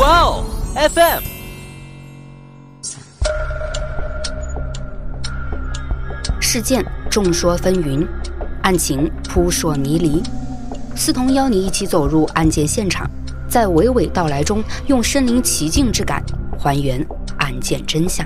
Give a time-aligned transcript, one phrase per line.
[0.00, 1.22] 哇哦，FM。
[6.40, 8.08] 事件众说纷纭，
[8.62, 10.22] 案情扑朔迷离。
[10.96, 13.06] 思彤邀你一起走入案件现场，
[13.46, 16.24] 在娓娓道来中，用身临其境之感
[16.58, 18.24] 还原案件真相。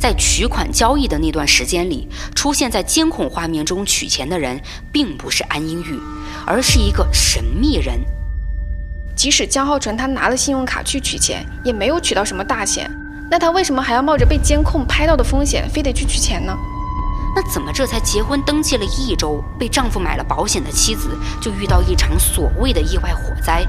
[0.00, 4.58] 在取款交易的那段时间里，出现在监控画面中取钱的人，
[4.90, 6.00] 并不是安英玉，
[6.46, 8.00] 而是一个神秘人。
[9.16, 12.88] 即使江浩纯他拿了信用卡去取钱，也没有取到什么大钱，
[13.30, 16.54] 那他为什么还要冒着被监控拍到的风险，非得去取钱呢？
[17.34, 21.08] 那怎么这才结婚登记了一周，被丈夫买了保险的妻子，
[21.40, 23.66] 就遇到一场所谓的意外火灾？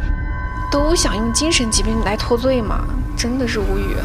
[0.69, 2.83] 都想用精神疾病来脱罪吗？
[3.15, 3.95] 真的是无语。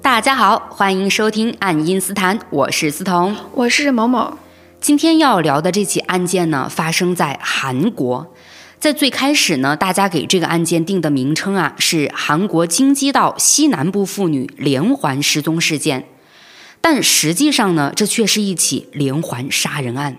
[0.00, 4.38] 大家好，欢迎收听《爱因斯坦》，我是思彤，我是某某。
[4.86, 8.32] 今天要聊的这起案件呢，发生在韩国。
[8.78, 16.06] 在最开始呢，大家给这个案件定的名称啊，是韩国京畿道西南部妇女连环失踪事件。
[16.80, 20.18] 但实际上呢，这却是一起连环杀人案。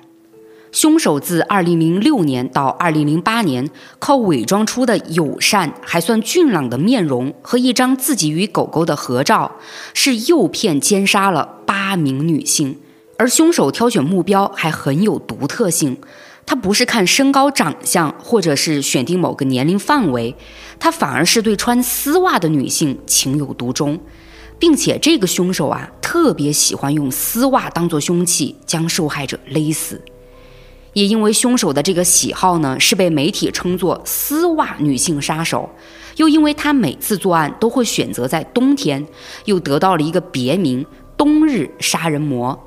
[0.73, 9.55] 凶手自2006年到2008年，靠伪装出的友善、还算俊朗的面容和一张自己与狗狗的合照，
[9.93, 12.77] 是诱骗奸杀了八名女性。
[13.17, 15.97] 而凶手挑选目标还很有独特性，
[16.45, 20.35] 他不是看身高长相，或者是选定某个年龄范围，
[20.79, 23.99] 他反而是对穿丝袜的女性情有独钟，
[24.59, 29.99] 并且这个凶手啊，特别喜欢用丝袜当做凶器将受害者勒死。
[30.93, 35.69] 也因为凶手的这个喜好呢，是被媒体称作“丝袜女性杀手”，
[36.17, 39.05] 又因为他每次作案都会选择在冬天，
[39.45, 40.83] 又得到了一个别名
[41.17, 42.57] “冬日杀人魔”。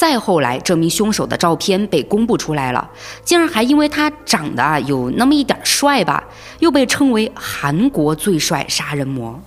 [0.00, 2.90] 再后来，这名凶手的照片被公布出来了，
[3.22, 6.24] 竟然还因为他长得啊有那么一点帅吧，
[6.58, 9.38] 又被称为韩国最帅杀人魔。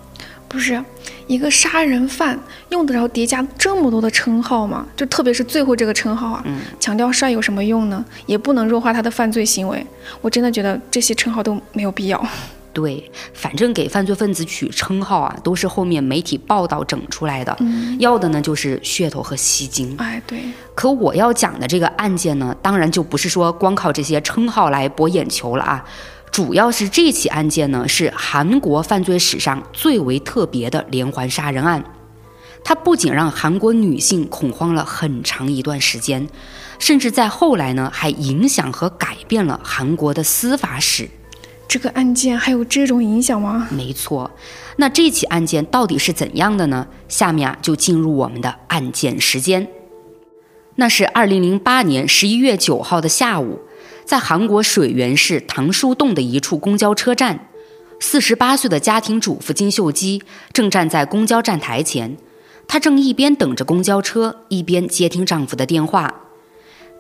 [0.48, 0.80] 不是
[1.26, 4.86] 一个杀人犯用得着叠加这么多的称号吗？
[4.96, 6.46] 就特别是最后这个称号啊，
[6.80, 8.06] 强调帅有什么用呢？
[8.28, 9.84] 也不能弱化他的犯罪行为。
[10.22, 12.28] 我真的觉得这些称号都没有必要。
[12.74, 17.56] 对，反正给犯罪分子取称号啊，都是后面媒体报道整出来的，
[18.00, 19.96] 要的呢就是噱头和吸睛。
[20.00, 20.40] 哎，对。
[20.74, 25.86] 可我要讲的这个案件呢，当然就不是说光靠这些称号来博眼球了啊，
[26.32, 31.84] 主要是这起案件呢是韩国犯罪史上最为特别的连环杀人案，
[32.64, 36.28] 它不仅让韩国女性恐慌了很长一段时间，
[36.80, 41.08] 甚至在后来呢还影响和改变了韩国的司法史。
[41.68, 43.68] 这个案件还有这种影响吗？
[43.72, 44.30] 没错，
[44.78, 46.88] 那这起案件到底是怎样的呢？
[47.08, 49.68] 下面啊就进入我们的案件时间。
[50.76, 53.60] 那是二零零八年十一月九号的下午，
[54.06, 57.48] 在韩国水源市唐树洞的一处公交车站，
[58.00, 62.18] 四十八岁的家庭主妇金秀基正站在公交站台前，
[62.68, 66.22] 她正一边等着公交车，一边接听丈夫的电话。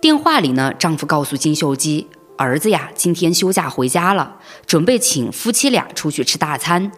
[0.02, 2.08] 电话里呢，丈夫告诉金秀基。
[2.38, 6.92] 儿子呀，今天休假回家了，准备请夫妻俩出去吃大餐，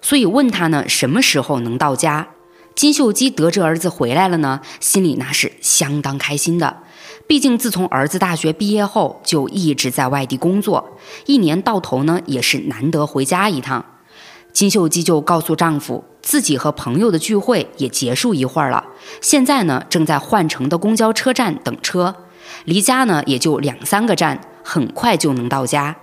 [0.00, 2.28] 所以问他呢什么时候能到家。
[2.74, 6.78] 金秀基得知儿子回来了呢，心里那是相当开心的。
[7.26, 10.96] 毕竟自从儿子大学毕业后，就一直在外地工作，
[11.26, 13.84] 一年到头呢也是难得回家一趟。
[14.52, 18.84] 金秀基就告诉丈夫，自己和朋友的聚会也结束一会儿了，
[19.20, 22.14] 现在呢正在换乘的公交车站等车，
[22.64, 24.40] 离家呢也就两三个站。
[24.70, 25.96] 很快就能到家。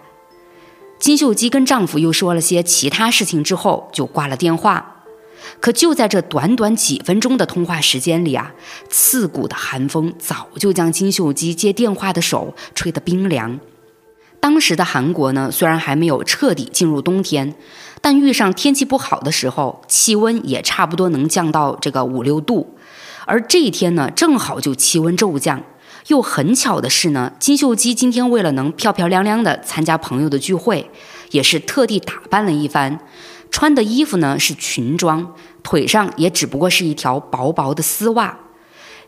[0.97, 5.03] 金秀基跟丈夫又说了些其他事情之后，就挂了电话。
[5.59, 8.53] 可就在这短短几分钟的通话时间里啊，
[8.89, 13.59] 刺骨的寒风早就将金秀基接电话的手吹得冰凉。
[14.39, 17.53] 当时的韩国呢，虽然还没有彻底进入冬天，
[18.01, 22.75] 但遇上天气不好的时候，气温也差不多能降到这个五六度。
[23.27, 25.61] 而这一天呢，正好就气温骤降。
[26.07, 30.91] 又很巧的是呢，金秀基今天为了能漂漂亮亮的参加朋友的聚会，
[31.31, 32.99] 也是特地打扮了一番，
[33.49, 38.37] 穿的衣服呢是裙装，腿上也只不过是一条薄薄的丝袜。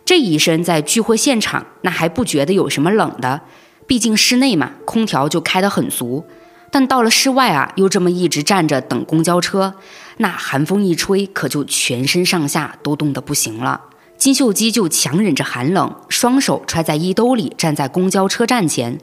[0.03, 3.41] 这一身在聚会现场，那还不觉得有什么冷的，
[3.85, 6.25] 毕竟室内嘛，空调就开得很足。
[6.71, 9.75] 但到了室外啊，又这么一直站着等公交车，
[10.17, 13.81] 那寒风一吹，可就全身上下都冻得不行了。
[14.17, 18.99] 金秀基就强忍着寒冷，双手揣在衣兜里，站在公交车站前，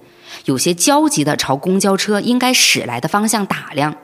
[0.47, 3.97] 有些焦急地朝公交车应该驶来的方向打量。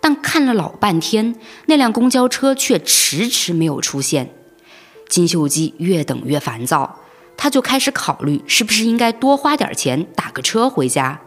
[0.00, 1.36] 但看了老半天，
[1.66, 4.34] 那辆公交车却迟迟没有出现。
[5.08, 7.00] 金秀基越等越烦躁，
[7.36, 11.20] 他就开始考虑是不是应该多花点钱打个车回家。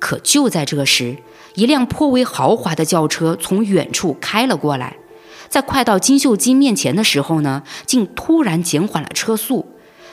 [0.00, 1.18] 可就在这时，
[1.54, 4.96] 一辆颇为豪华的轿车从远处开了过来，
[5.50, 9.66] 在快到金秀基面前的时候呢，竟突然减缓了车速，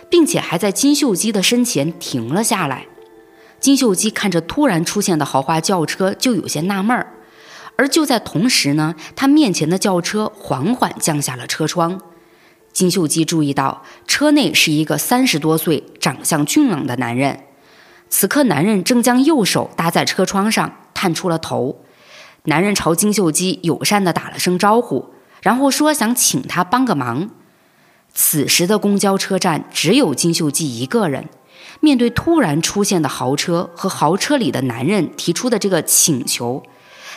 [0.09, 2.87] 并且还在金秀基的身前停了下来。
[3.59, 7.13] 金秀基看着突然出现的豪华轿车，就有些纳闷儿。
[7.75, 12.01] 而就在同时呢，他面前的轿车缓缓降下了车窗。
[12.73, 17.43] 金秀基注意到，车内是一个三十多岁、长相俊朗的男人。
[18.09, 21.83] 此刻，男人正将右手搭在车窗上，探出了头。
[22.45, 27.29] 男人朝金秀基友善地打了声招呼，然后说想请他帮个忙。
[28.13, 31.29] 此时的公交车站只有金秀基一个人。
[31.79, 36.63] 面对突然出现的豪车和豪车里的男人提出的这个请求。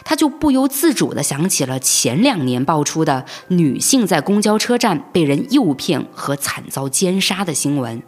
[0.05, 8.03] 他就不由自主地想起了前两年爆出的女性在公交车站被人诱骗和惨遭奸杀的新闻，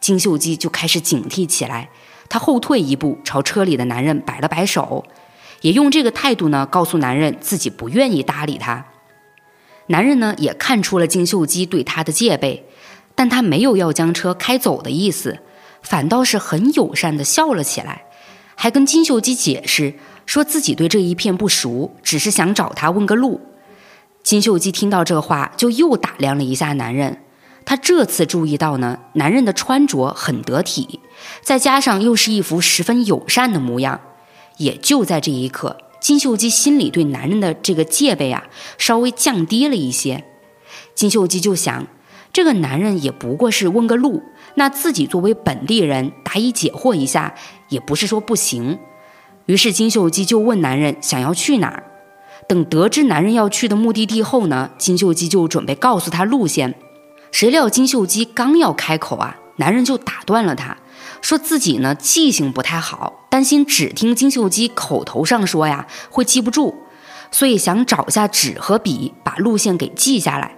[0.00, 1.90] 金秀基就开始警惕起来。
[2.30, 5.04] 他后退一步，朝车里的男人摆了摆手，
[5.60, 8.86] 也用这个态度呢告诉男人自己不愿意搭理他。
[9.86, 12.66] 男人呢也看出了金秀基对他的戒备，
[13.14, 15.40] 但他没有要将车开走的意思，
[15.82, 18.04] 反倒是很友善地笑了起来，
[18.54, 19.94] 还跟金秀基解释。
[20.26, 23.42] 说自己对这一片不熟，只是想找他问个路。
[24.22, 27.20] 金秀基听到这话，就又打量了一下男人。
[27.66, 31.00] 他这次注意到呢，男人的穿着很得体，
[31.42, 34.00] 再加上又是一副十分友善的模样。
[34.56, 38.44] 也就在这一刻，金秀基心里对男人的这个戒备啊，
[38.76, 40.22] 稍微降低了一些。
[40.94, 41.86] 金秀基就想，
[42.30, 44.22] 这个男人也不过是问个路，
[44.56, 47.34] 那自己作为本地人，答疑解惑一下，
[47.70, 48.78] 也不是说不行。
[49.46, 51.84] 于是金秀基就问男人想要去哪儿。
[52.46, 56.74] 等得知男人要去的目的地后呢，金秀基就准备告诉他路线。
[57.32, 60.76] 谁料金秀基刚要开口啊，男人就打断了他，
[61.20, 66.74] 说自己呢记性不太好，担心只听金秀基口头上说呀会记不住，
[67.30, 70.56] 所以想找下纸和笔把路线给记下来。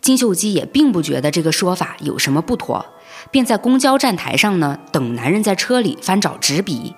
[0.00, 2.86] 金秀基也并不觉得这个说法有什么不妥，
[3.30, 6.94] 便在公交站台上呢等男人在车里翻找纸笔。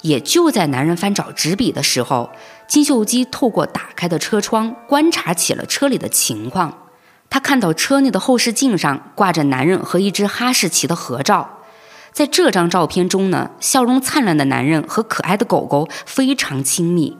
[0.00, 2.30] 也就在男人翻找纸笔的时候，
[2.66, 6.88] 金秀基透过打开的车窗观察起了车里的情况。
[7.30, 11.60] 他看到车内的后视镜上挂着男人和一只哈士奇的合照，
[12.12, 17.16] 在这张照片中呢，笑容灿烂的男人和可爱的狗狗非常亲密。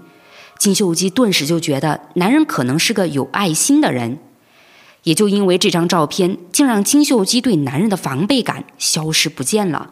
[0.58, 4.18] 金秀基顿时就觉得男人可能是个有爱心的人。
[5.04, 9.90] 也就因为这张照片，竟让金秀基对男人的防备感消失不见了。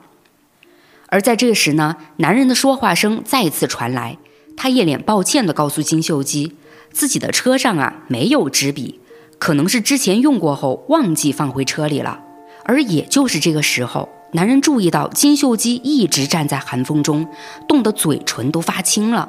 [1.08, 4.18] 而在这时呢，男人的说话声再次传来。
[4.56, 6.54] 他一脸抱歉地告诉金秀基，
[6.92, 9.00] 自己的车上啊没有纸笔，
[9.38, 12.20] 可能是之前用过后忘记放回车里了。
[12.64, 17.26] 而也就是这个时候，男人注意到金秀基一直站在寒风中，
[17.66, 19.28] 冻得嘴唇都发青了，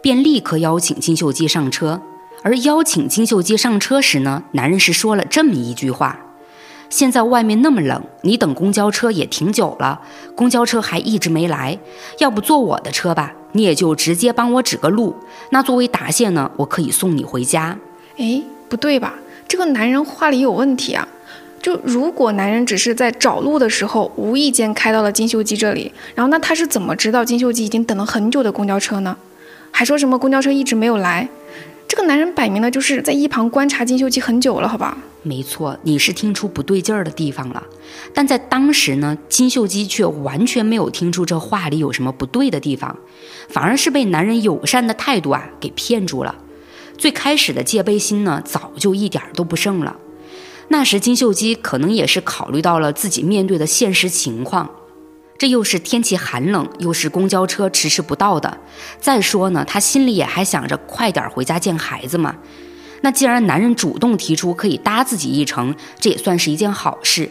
[0.00, 2.02] 便立刻邀请金秀基上车。
[2.42, 6.18] 而邀请金秀基上车时呢，男人是说了这么一句话。
[6.90, 10.00] 现在外面那么冷，你等公交车也挺久了，
[10.34, 11.78] 公交车还一直没来，
[12.18, 13.32] 要不坐我的车吧？
[13.52, 15.14] 你也就直接帮我指个路。
[15.50, 17.78] 那作为答谢呢，我可以送你回家。
[18.18, 19.14] 哎，不对吧？
[19.46, 21.06] 这个男人话里有问题啊！
[21.62, 29.16] 就如果男人只是在找路的时候无意间开到了金秀基这里，然后那他是怎么知道金秀基已经等了很久的公交车呢？
[29.70, 31.28] 还说什么公交车一直没有来？
[31.86, 34.98] 这个男人摆明了就是在一旁观察金秀基很久了，好吧？
[35.22, 37.62] 没错，你是听出不对劲儿的地方了，
[38.12, 42.98] 但在当时呢，金秀基却完全没有听出这话里有什么不对的地方，
[43.48, 46.34] 反而是被男人友善的态度啊给骗住了。
[46.98, 49.96] 最开始的戒备心呢，早就一点都不剩了。
[50.72, 54.70] 那时金秀基可能也是考虑到了自己面对的现实情况，
[55.36, 58.58] 这又是天气寒冷，又是公交车迟迟不到的，
[58.98, 62.36] 再说呢，他心里也还想着快点回家见孩子嘛。
[63.02, 67.28] 那既然男人主动提出可以搭自己一程，这也算是一件好事。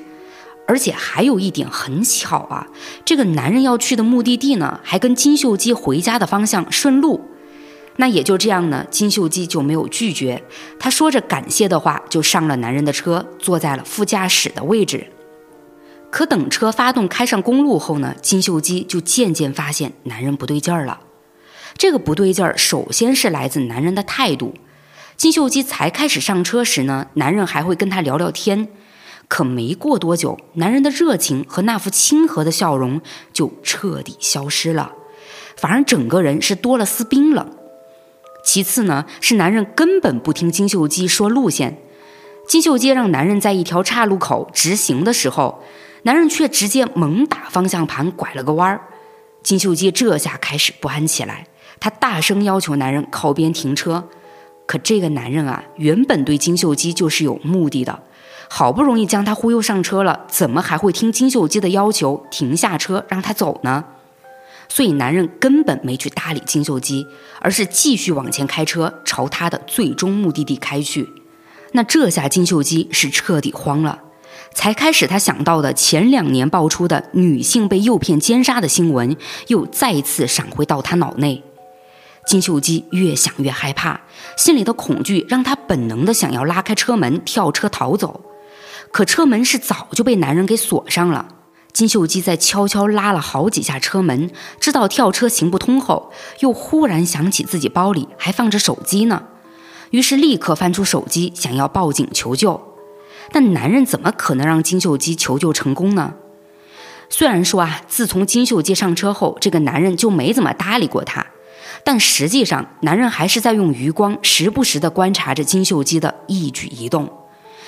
[0.67, 2.67] 而且还有一点很巧啊，
[3.03, 7.21] 这个男人要去的目的地呢，还跟金秀基回家的方向顺路。
[8.01, 10.43] 那也就这样呢，金秀基就没有拒绝，
[10.79, 15.05] 他说着感谢的话，就上了男人的车，坐在了副驾驶的位置。
[16.10, 21.01] 可等车发动开上公路后呢，金秀基就渐渐发现男人不对劲儿了。
[21.77, 24.55] 这个不对劲儿，首先是来自男人的态度。
[25.15, 28.67] 金秀基才开始上车时呢，男人还会跟他聊聊天，
[29.27, 33.00] 可没过多久，男人的热情和那副亲和的笑容
[33.31, 34.91] 就彻底消失了，
[35.55, 37.61] 反而整个人是多了丝冰冷。
[38.43, 41.77] 其次呢，是男人根本不听金秀基说路线。
[42.48, 45.63] 金秀基让男人在一条岔路口直行的时候，
[46.03, 48.81] 男人却直接猛打方向盘，拐了个弯儿。
[49.43, 51.45] 金秀基这下开始不安起来，
[51.79, 54.07] 他大声要求男人靠边停车。
[54.65, 58.03] 可这个男人啊，原本对金秀基就是有目的的，
[58.50, 63.83] 好不容易将他忽悠上车了，怎么还会听金秀基的要求停下车让他走呢？
[64.73, 67.05] 所以男人根本没去搭理金秀基，
[67.41, 71.09] 而是继续往前开车，朝他的最终目的地开去。
[71.73, 73.99] 那这下金秀基是彻底慌了，
[74.53, 81.43] 才开始他想到的前两年爆出的女性被诱骗奸杀的新闻，又再次闪回到他脑内。
[82.25, 83.99] 金秀基越想越害怕，
[84.37, 88.21] 心里的恐惧让他本能的想要拉开车门跳车逃走，
[88.93, 91.27] 可车门是早就被男人给锁上了。
[91.73, 99.23] 金秀基在悄悄拉了好几下车门，知道跳车行不通后，又忽然想起自己包里还放着手机呢。
[99.91, 102.61] 于是立刻翻出手机，想要报警求救，
[103.31, 106.13] 但男人怎么可能让金秀基求救成功呢？
[107.09, 111.27] 虽然说啊，自从金秀基上车后，这个男人就没怎么搭理过他，
[111.83, 117.11] 但实际上，男人还是在用余光时不时地观察着金秀基的一举一动，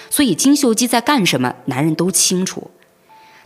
[0.09, 2.71] 所以金秀基在干什么，男人都清楚。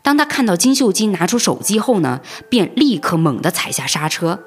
[0.01, 4.39] 当他看到金秀基拿出手机后呢，便立刻猛地踩下刹车。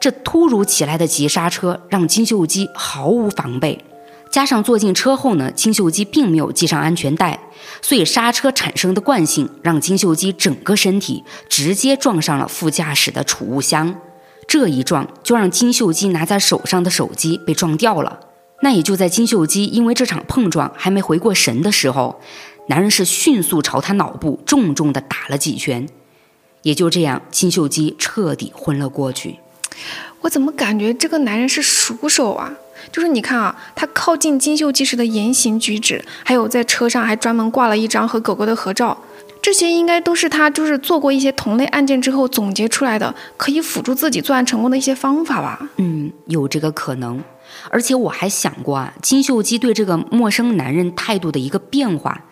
[0.00, 3.84] 这突如其来的急刹车让金秀基毫无防备，
[4.30, 7.38] 加上坐进车后呢，金秀基并没有系上安全带，
[7.80, 13.94] 所以刹车产生的惯性让金秀基整个身体直接撞上了副驾驶的储物箱。
[14.48, 18.20] 这一撞就让金秀基拿在手上的手机被撞掉了。
[18.62, 22.20] 那也就在金秀基因为这场碰撞还没回过神的时候，
[22.68, 25.88] 男人是迅速朝他脑部重重地打了几拳。
[26.62, 29.38] 也就这样，金秀基彻底昏了过去。
[30.20, 32.54] 我怎么感觉这个男人是熟手啊？
[32.92, 38.96] 就是你看啊，他靠近金秀基时的言行举止，还有在车上还专门挂了一张和狗狗的合照，
[39.40, 45.68] 这些应该都是他就是做过一些同类案件之后总结出来的，可以辅助自己作案成功的一些方法吧？
[45.78, 47.20] 嗯，有这个可能。
[47.70, 52.22] 而且我还想过啊，金秀基对这个陌生男人态度的一个变化。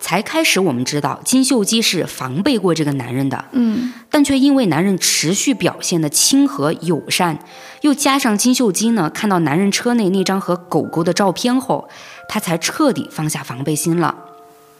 [0.00, 7.38] 才开始，我们知道金秀基是防备过这个男人的，嗯，但却因为男人持续表现的亲和友善，
[7.82, 11.88] 又加上金秀基呢看到男人车内那张和狗狗的照片后，
[12.28, 14.14] 他才彻底放下防备心了。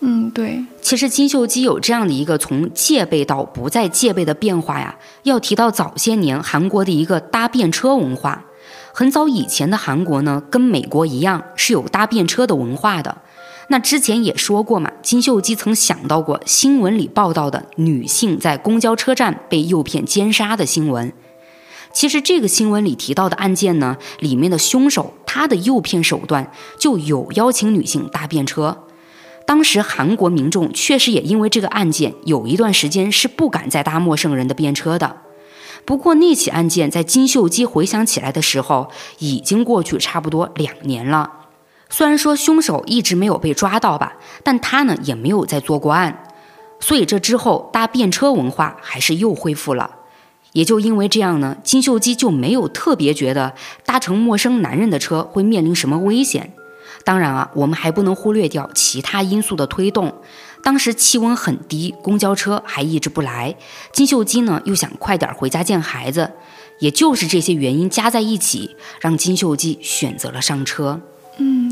[0.01, 0.65] 嗯，对。
[0.81, 8.45] 其实金秀基有这样的一个从戒备到不再戒备的变化呀，要提到早些年韩国的一个搭便车文化。
[8.93, 13.19] 很早以前的韩国呢，跟美国一样是有搭便车的文化的。
[13.73, 21.13] 那之前也说过嘛，金秀基曾想到过新闻里报道的女性在公交车站被诱骗奸杀的新闻。
[21.93, 26.51] 其实这个新闻里提到的案件呢，里面的凶手他的诱骗手段
[26.81, 28.85] 就有邀请女性搭便车。
[29.47, 35.19] 当时韩国民众确实也因为这个案件，有一段时间是不敢再搭陌生人的便车的。
[35.85, 41.40] 不过那起案件在金秀基回想起来的时候，已经过去差不多两年了。
[41.91, 46.25] 虽然说凶手一直没有被抓到吧，但他呢也没有再做过案，
[46.79, 49.97] 所以这之后搭便车文化还是又恢复了。
[50.53, 53.55] 也就因为这样呢，金秀基就没有特别觉得
[53.85, 56.53] 搭乘陌生男人的车会面临什么危险。
[57.05, 60.13] 当然啊，我们还不能忽略掉其他因素的推动。
[60.63, 63.57] 当时气温很低，公交车还一直不来，
[63.93, 66.33] 金秀基呢又想快点回家见孩子，
[66.81, 71.01] 也就是这些原因加在一起，让金秀基选择了上车。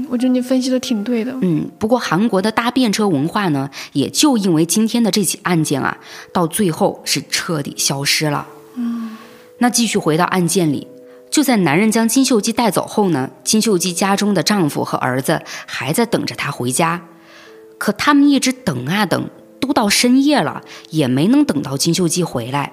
[0.08, 1.36] 嗯，我觉得你分析的挺对的。
[1.42, 5.98] 嗯，不过韩国的搭便车文化呢，也就因为今天的这起案件啊，
[6.32, 8.46] 到最后是彻底消失了。
[8.74, 9.16] 嗯，
[9.58, 10.86] 那继续回到案件里，
[11.30, 17.02] 就在男人将金秀基带走后呢，金秀基家中的丈夫和儿子还在等着他回家，
[17.76, 19.28] 可他们一直等啊等，
[19.60, 22.72] 都到深夜了，也没能等到金秀基回来。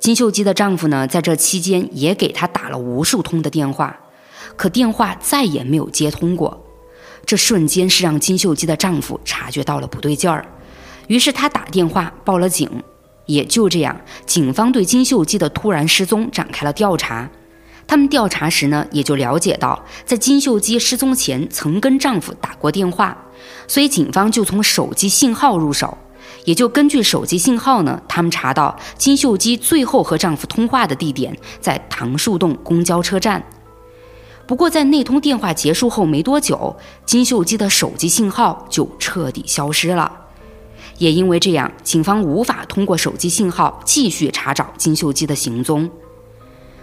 [0.00, 4.00] 金秀基的丈夫呢，在这期间也给他打了无数通的电话。
[4.56, 6.64] 可电话再也没有接通过，
[7.24, 10.46] 这瞬间是让金秀基的丈夫察觉到了不对劲儿，
[11.08, 12.68] 于是他打电话报了警。
[13.26, 17.30] 也就这样，警方对金秀基的突然失踪展开了调查。
[17.86, 23.16] 他们调查时呢，也就了解到，在金秀基失踪前曾跟丈夫打过电话，
[23.68, 25.96] 所以警方就从手机信号入手，
[26.44, 33.42] 也就根据手机信号呢，他们查到金秀基最后和丈夫通话的地点在唐树洞公交车站。
[34.46, 40.10] 不过，在那通电话结束后没多久，金秀基的手机信号就彻底消失了。
[40.98, 45.90] 也因为这样，警方无法通过手机信号继续查找金秀基的行踪。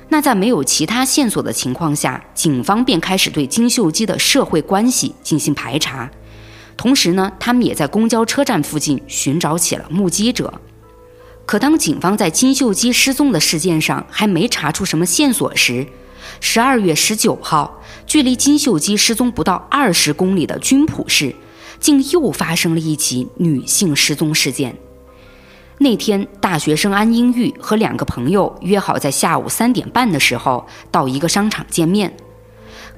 [0.08, 6.10] 那在没有其他线索的情况下，警方便开始对金秀基的社会关系进行排查。
[6.76, 10.52] 同时呢，他们也在公交车站附近寻找起了目击者。
[11.46, 15.86] 可当警方在金秀基失踪的事件上还没查出什么线索时，
[16.40, 21.36] 十二月十九号，距离金秀基失踪不到二十公里的军浦市，
[21.80, 24.76] 竟又发生了一起女性失踪事件。
[25.80, 32.14] 那天，大学生安英玉和两个朋友约好在下午三点半的时候到一个商场见面。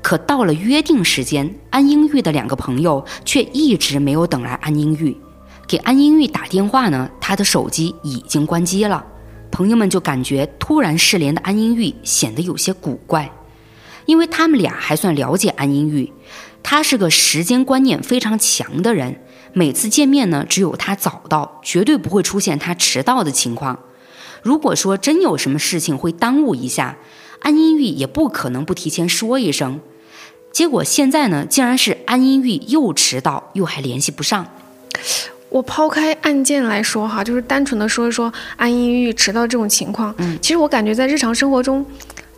[0.01, 5.15] 可到了约定时间，安英玉的两个朋友却一直没有等来安英玉。
[5.67, 9.05] 给安英玉打电话呢，她的手机已经关机了。
[9.51, 13.31] 朋友们就感觉突然失联的安英玉显得有些古怪，
[14.05, 16.11] 因为他们俩还算了解安英玉，
[16.63, 19.21] 她是个时间观念非常强的人。
[19.53, 23.77] 每次见面呢，只有他早到，绝对不会出现他迟到的情况。
[24.41, 26.97] 如果说真有什么事情会耽误一下，
[27.41, 29.81] 安英玉也不可能不提前说一声。
[30.53, 34.47] 结果现在呢，竟然是安英玉又迟到，又还联系不上。
[35.51, 40.15] 我抛开案件来说哈，就是单纯的说一说安音玉迟到这种情况。
[40.17, 41.85] 嗯，其实我感觉在日常生活中。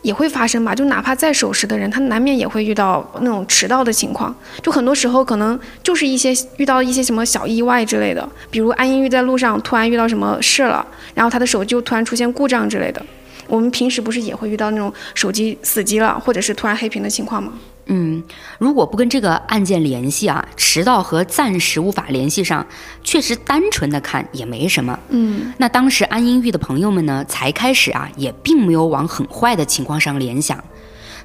[0.03, 4.36] 也会发生吧，就哪怕再守时的人，他难免也会遇到那种迟到的情况。
[4.62, 13.01] 就很多时候可能就是一些遇到一些什么小意外之类的，比如安英玉在路上突然遇到什么事了，然后他的手机就突然出现故障之类的。
[13.48, 17.53] 我们平时不是也会遇到那种手机死机了，或者是突然黑屏的情况吗？
[17.85, 18.23] 嗯，
[18.59, 22.65] 如果不跟这个案件联系啊，迟到和暂时无法联系上，
[23.03, 24.97] 确实单纯的看也没什么。
[25.09, 30.63] 嗯，那当时安英玉的朋友们呢，才开始啊，也并没有往很坏的情况上联想。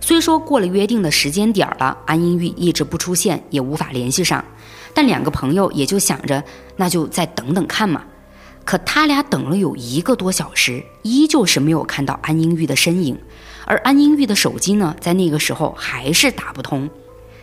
[0.01, 4.45] 虽说过了约定的时间点了，安英玉一直不出现，也无法联系上，
[4.93, 6.43] 但两个朋友也就想着，
[6.77, 8.03] 那就再等等看嘛。
[8.65, 13.19] 可他俩等了有一个多小时，依旧是没有看到安英玉的身影。
[13.71, 16.89] 而安英玉的手机呢，在那个时候还是打不通，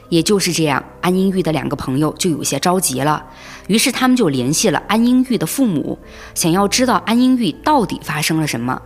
[0.10, 3.24] 也就是这样，安英玉的两个朋友就有些着急了，
[3.68, 6.00] 于是他们就联系了安英玉的父母，
[6.34, 8.82] 想要知道安英玉到底发生了什么。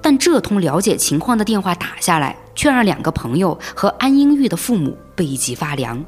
[0.00, 6.02] 但这通了解情况的电话打下来，却让两个朋友和安英玉的父母背脊发凉。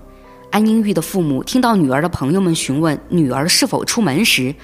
[0.51, 4.55] 安英玉的父母听到女儿的朋友们询问女儿是否出门时，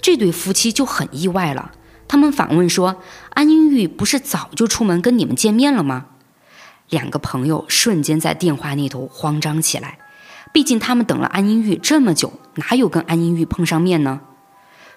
[0.00, 1.72] 这对夫妻就很意外了。
[2.08, 3.02] 他们反问说
[3.34, 6.06] ：“安英玉不是早就出门跟你们见面了吗？”
[6.90, 9.98] 两个朋友瞬间在电话那头慌张起来，
[10.52, 14.22] 毕竟他们等了安英玉这么久，哪有跟安英玉碰上面呢？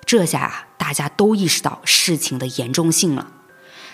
[0.05, 3.27] 这下啊，大家都意识到事情的严重性了。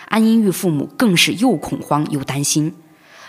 [0.10, 2.76] 安英玉父母更是又恐慌又担心。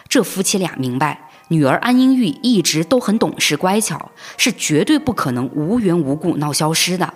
[0.06, 7.14] 这夫妻俩明白，女儿安英玉一直都很懂事乖巧，是绝对不可能无缘无故闹消失的。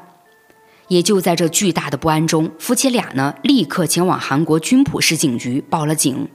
[0.93, 6.29] 也就在这巨大的不安中，夫妻俩呢立刻前往韩国军浦市警局报了警。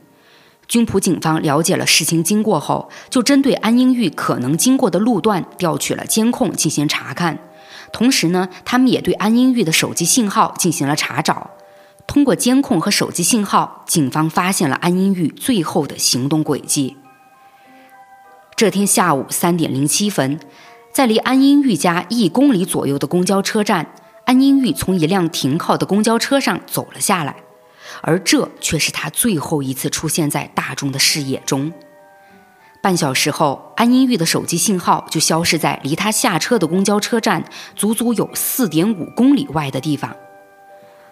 [0.67, 7.37] 军浦警方了解了事情经过后，就针对安英玉可能经过的路段调取了监控进行查看，
[7.93, 11.51] 同时呢，他们也对安英玉的手机信号进行了查找。
[12.07, 16.97] 通过监控和手机信号，警方发现了安英玉最后的行动轨迹。
[18.55, 20.39] 这天下午三点零七分，
[20.91, 23.93] 在离安英玉家一公里左右的公交车站。
[24.27, 27.37] 安英玉从一辆停靠的公交车上走了下来，
[28.01, 31.71] 而这却是他最后一次出现在大众的视野中。
[32.83, 40.13] 半小时后，安英玉的手机信号就消失在离他下车的公交车站足足有四点五公里外的地方。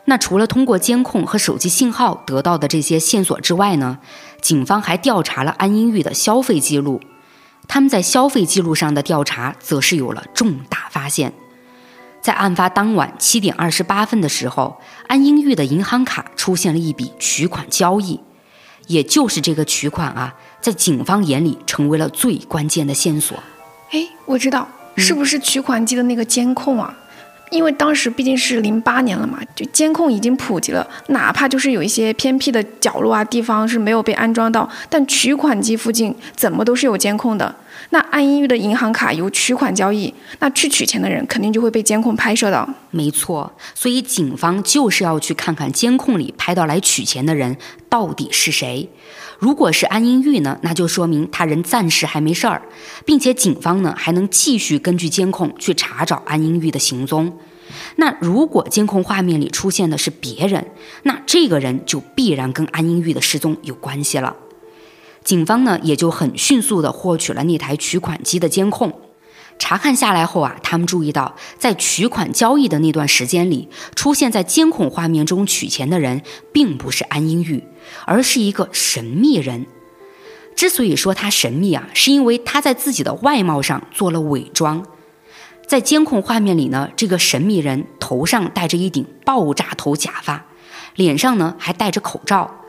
[0.03, 3.99] 那除了通过监控和手机信号得到的这些线索之外呢？
[4.41, 6.99] 警方还调查了安英玉的消费记录，
[7.69, 11.33] 他们在消费记录上的调查则是有了重大发现。
[12.25, 18.19] 在案发当晚七点二十八分的时候，安英玉的银行卡出现了一笔取款交易，
[18.87, 23.37] 也就是这个取款啊，在警方眼里成为了最关键的线索。
[23.91, 26.91] 哎，我知道，是不是取款机的那个监控啊？
[27.51, 37.55] 因为当时毕竟是零八年了嘛，就监控已经普及了，哪怕就是有一些偏僻的角落啊地方是没有被安装到，但取款机附近怎么都是有监控的。
[37.91, 42.67] 那安英玉的银行卡有取款交易，那去取钱的人肯定就会被监控拍摄到。
[42.91, 47.57] 没错，所以警方就是要去看看监控里拍到来取钱的人
[47.89, 48.89] 到底是谁。
[49.37, 52.61] 如果是安英玉呢，那就说明他人暂时还没事儿，
[53.05, 57.37] 并且警方呢还能继续根据监控去查找安英玉的行踪。
[57.97, 60.65] 那如果监控画面里出现的是别人，
[61.03, 64.35] 那这个人就必然跟安英玉的失踪有关系了。
[65.25, 68.93] 警方呢也就很迅速地获取了那台取款机的监控，
[69.57, 76.21] 查看下来后啊，他们注意到在取款交易的那段时间里，出现在监控画面中取钱的人
[76.53, 77.63] 并不是安英玉，
[78.05, 79.65] 而是一个神秘人。
[80.55, 84.85] 之所以说他神秘啊，是因为他在自己的外貌上做了伪装。
[85.67, 90.45] 在监控画面里呢，这个神秘人头上戴着一顶爆炸头假发，
[90.95, 92.59] 脸上呢还戴着口罩。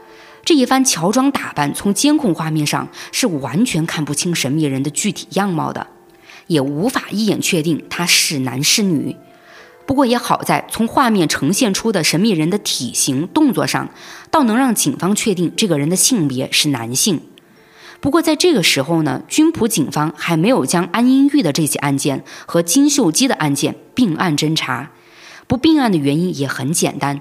[0.46, 5.88] 这一番乔装打扮，从监控画面上是完全看不清神秘人的具体样貌的，
[6.46, 9.16] 也无法一眼确定他是男是女。
[9.86, 13.90] 不过也好在，从画面呈现出的神秘人的体型、动作上，
[14.30, 17.20] 倒能让警方确定这个人的性别是男性。
[17.98, 24.92] 不过在这个时候呢，军浦警方还没有将安英玉的这起案件和金秀基的案件并案侦查。
[25.48, 27.20] 不并案的原因也很简单，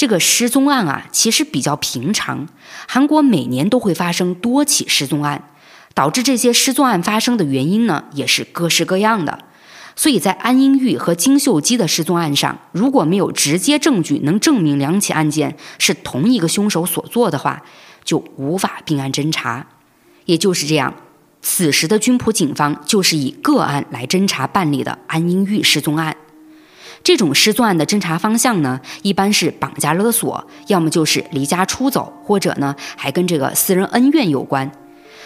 [0.00, 2.48] 这个失踪案啊，其实比较平常。
[2.88, 5.44] 韩国每年都会发生多起失踪案，
[5.92, 9.40] 导致这些失踪案发生的原因呢，也是各式各样的。
[9.94, 17.62] 所以在安英玉和金秀基的失踪案上，如果没有直接证据能证明两起案件是同一个凶手所做的话，
[18.02, 19.66] 就无法并案侦查。
[20.24, 20.94] 也就是这样，
[21.42, 26.16] 此时的军浦警方就是以个案来侦查办理的安英玉失踪案。
[27.10, 34.70] 这种失踪案的侦查方向呢，一般是绑架勒索，要么就是离家出走，或者呢还跟这个私人恩怨有关。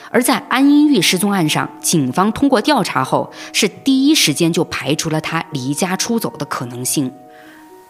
[0.08, 7.12] 而在安英玉失踪案上，警方通过调查后，是第一时间就排除了他离家出走的可能性。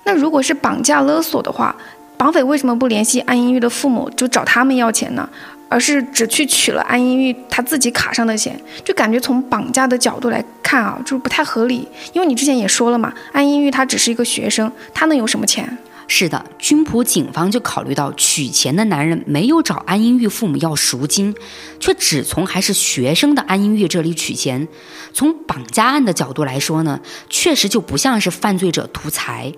[0.05, 1.77] 那如果是绑架勒索的话，
[2.17, 5.29] 绑匪为什么不联系安英玉的父母，就找他们要钱呢？
[5.69, 11.87] 而是只去取了安英玉他自己卡上的钱，就感觉从绑架的角度来看啊，就是不太合理。
[12.13, 15.79] 因为你之前也说了嘛，安英玉他只是一个学生，他能有什么钱？
[16.07, 21.35] 是的，军浦警方就考虑到取钱的男人没有找安英玉父母要赎金，
[21.81, 24.69] 却只从还是学生的安英玉这里取钱。
[25.15, 27.01] 从绑架案的角度来说呢，
[27.31, 29.51] 确实就不像是犯罪者图财。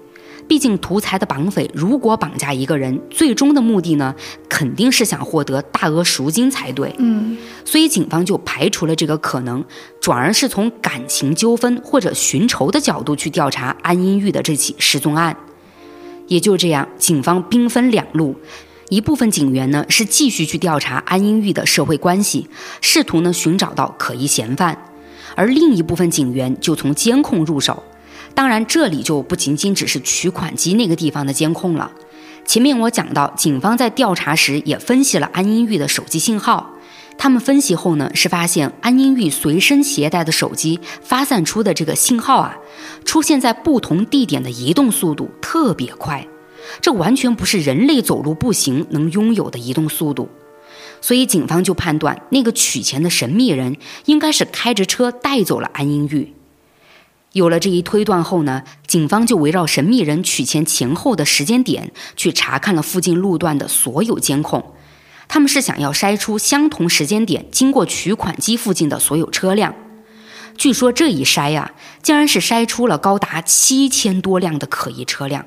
[0.49, 4.15] 毕竟，图财的绑匪如果绑架一个人，最终的目的呢，
[4.49, 6.95] 肯定是想获得大额赎金才对。
[6.99, 9.65] 嗯，所以警方就排除了这个可能，
[10.01, 15.37] 转而是从感情纠纷或者寻仇的角度去调查安英玉的这起失踪案。
[16.29, 18.37] 也就这样，警方兵分两路，
[18.89, 22.49] 一部分警员呢是继续去调查安英玉的社会关系，
[22.81, 24.79] 试图呢寻找到可疑嫌犯，
[25.35, 27.83] 而另一部分警员就从监控入手。
[28.37, 31.91] 当然，这里就不仅仅只是取款机那个地方的监控了。
[32.45, 36.75] 前面我讲到，警方在调查时也分析了安英玉的手机信号。
[37.17, 42.59] 他们分析后呢，是发现安英玉随身携带的手机发散出的这个信号啊，
[43.07, 46.29] 出现在不同地点的移动速度特别快，
[46.83, 50.29] 这完全不是人类走路步行能拥有的移动速度。
[51.01, 56.36] 所以警方就判断，那个取钱的神秘人应该是开着车带走了安英玉。
[57.37, 64.73] 有了这一推断后呢，警方就围绕神秘人取钱前后的时间点去查看了附近路段的所有监控。
[65.29, 69.75] 他们是想要筛出相同时间点经过取款机附近的所有车辆。
[70.57, 75.45] 据说这一筛呀，竟然是筛出了高达七千多辆的可疑车辆。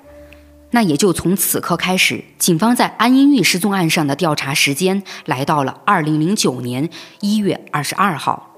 [0.70, 6.88] 那也就从此刻开始，警方在安英玉失踪案上的调查时间来到了二零零九年
[7.22, 8.49] 一月二十二号。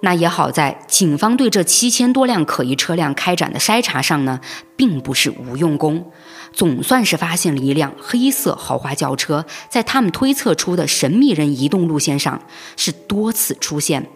[0.00, 4.40] 那也好在，警方对这七千多辆可疑车辆开展的筛查上呢，
[4.76, 6.12] 并不是无用功，
[6.52, 12.42] 总算是发现了一辆黑色豪华轿车，在他们推测出的神秘人移动路线上
[12.76, 14.06] 是多次出现。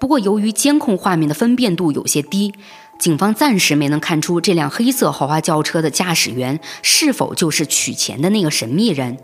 [0.00, 2.54] 不过，由于监控画面的分辨度有些低，
[2.98, 9.18] 警方暂时没能看出这辆黑色豪华轿车的驾驶员是否就是取钱的那个神秘人。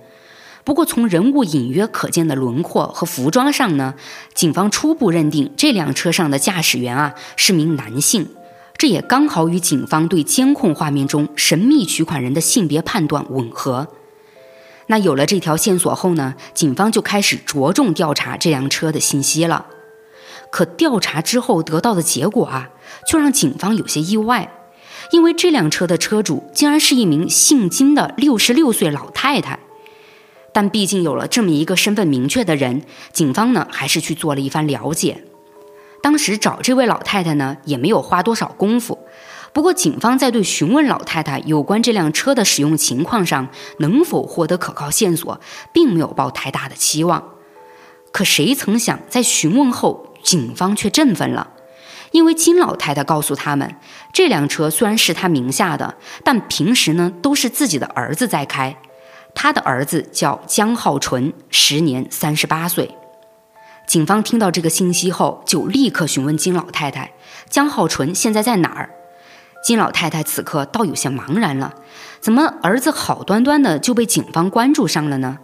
[0.70, 3.96] 不过，从人物隐约可见的轮廓和服装上呢，
[4.35, 8.28] 警方初步认定这辆车上的驾驶员啊是名男性，
[8.78, 13.88] 这也刚好与警方对监控画面中神秘取款人的性别判断吻合。
[14.87, 19.66] 那有了这条线索后呢，警方就开始着重调查这辆车的信息了。
[20.52, 22.70] 可调查之后得到的结果啊，
[23.09, 24.52] 却让警方有些意外，
[25.11, 29.59] 因为这辆车的车主竟然是一名姓金的六十六岁老太太。
[30.53, 32.83] 但毕竟有了这么一个身份明确的人，
[33.13, 35.25] 警方呢还是去做了一番了解。
[36.03, 38.99] 当时找这位老太太呢也没有花多少功夫，
[39.53, 45.41] 不过警方在对询问老太太有关这辆车的使用情况上能否获得可靠线索，
[45.73, 47.35] 并没有抱太大的期望。
[48.13, 51.53] 可谁曾想，在询问后，警方却振奋了，
[52.11, 53.77] 因为金老太太告诉他们，
[54.13, 58.77] 这辆车虽然是她名下的，但平时呢都是自己的儿子在开。
[59.35, 62.95] 他的儿子叫江浩纯，时年三十八岁。
[63.87, 67.12] 警方听到这个信息后，就立刻询问金老太太
[67.51, 68.90] ：“江浩纯现在在哪儿？”
[69.64, 71.75] 金老太太此刻倒有些茫然了，
[72.21, 75.38] 怎么儿子好端端的就被警方关注上了呢？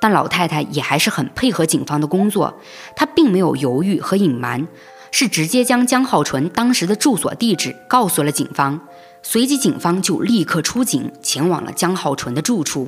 [0.00, 2.54] 但老太太也还是很配合警方的工作，
[2.94, 4.68] 她并没有犹豫和隐瞒，
[5.10, 8.80] 是直接将江浩纯当时的住所地址告诉了警方，
[9.22, 12.86] 随即警方就立刻出警前往了江浩纯的住处。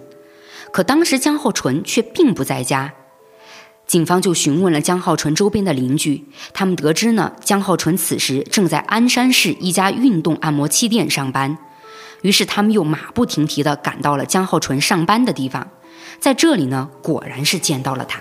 [0.72, 2.92] 可当时江浩纯却并不在家，
[3.86, 11.58] 警方就询问了江浩纯周边的邻居，他们得知呢，江浩纯此时正在鞍山市一家运动按摩器店上班。
[12.22, 15.68] 于是他们又马不停蹄地赶到了江浩纯上班的地方，
[16.20, 18.20] 在这里呢，果然是见到了他，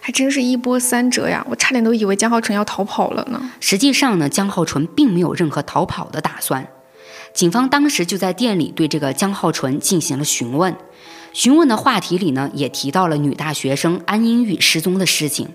[0.00, 1.44] 还真是一波三折呀！
[1.50, 3.50] 我差点都以为江浩纯要逃跑了呢。
[3.60, 6.68] 实际上呢，江浩纯并没有任何逃跑的打算。
[7.34, 10.76] 警方当时就在店里对这个江浩纯进行了询问，
[11.32, 15.48] 询问的话题里呢，也提到了女大学生安英玉失踪的事情。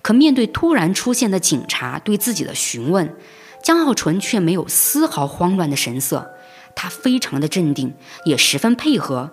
[0.00, 3.14] 可面对突然出现的警察对自己的询问，
[3.62, 6.32] 江浩纯却没有丝毫慌乱的神色。
[6.74, 7.94] 他非常的镇定，
[8.24, 9.30] 也十分配合。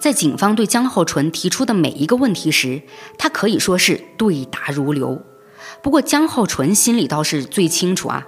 [0.00, 2.82] 在警方对江浩纯提出的每一个问题时，
[3.18, 5.20] 他可以说是对答如流。
[5.82, 8.26] 不过江浩纯心里倒是最清楚啊，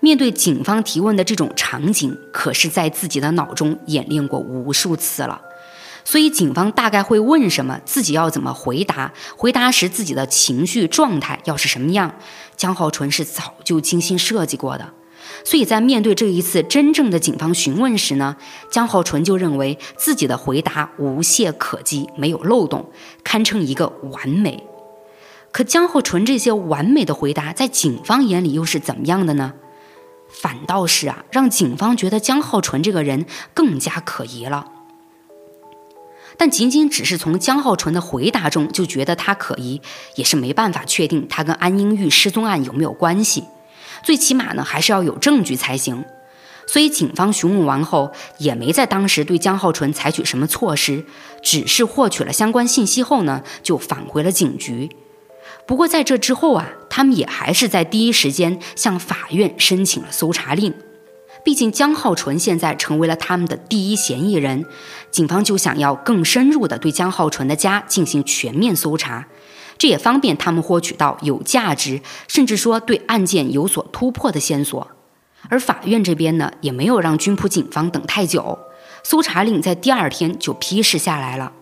[0.00, 5.40] 面对警方提问的这种场景，可是在自己的脑中演练过无数次了。
[6.06, 12.14] 所以警方大概会问什么，自己要怎么回答，回答时自己的情绪状态要是什么样，
[12.56, 14.92] 江浩纯是早就精心设计过的。
[15.44, 18.36] 所以在面对这一次真正的警方询问时呢，
[18.70, 22.88] 江浩纯就认为自己的回答无懈可击，没有漏洞，
[23.24, 24.64] 堪称一个完美。
[25.50, 29.54] 可江浩纯这些完美的回答，在警方眼里又是怎么样的呢？
[30.30, 34.68] 反倒是啊，让警方觉得江浩纯这个人更加可疑了。
[36.38, 39.80] 但仅仅只是从江浩纯的回答中就觉得他可疑，
[40.16, 43.44] 也是没办法确定他跟安英玉失踪案有没有关系。
[44.02, 46.04] 最起码呢，还是要有证据才行。
[46.66, 51.04] 所以警方询问完后，也没在当时对江浩纯采取什么措施，
[51.42, 54.90] 只是获取了相关信息后呢，就返回了警局。
[55.64, 60.74] 不过在这之后啊，他们也还是在第一时间向法院申请了搜查令。
[61.46, 64.66] 毕竟江浩纯现在成为了他们的第一嫌疑人，
[65.12, 69.28] 警方就想要更深入的对江浩纯的家进行全面搜查。
[69.78, 74.88] 这也方便他们获取到有价值，甚至说对案件有所突破的线索。
[75.48, 78.58] 而法院这边呢，也没有让军浦警方等太久，
[79.04, 81.52] 搜查令在第二天就批示下来了。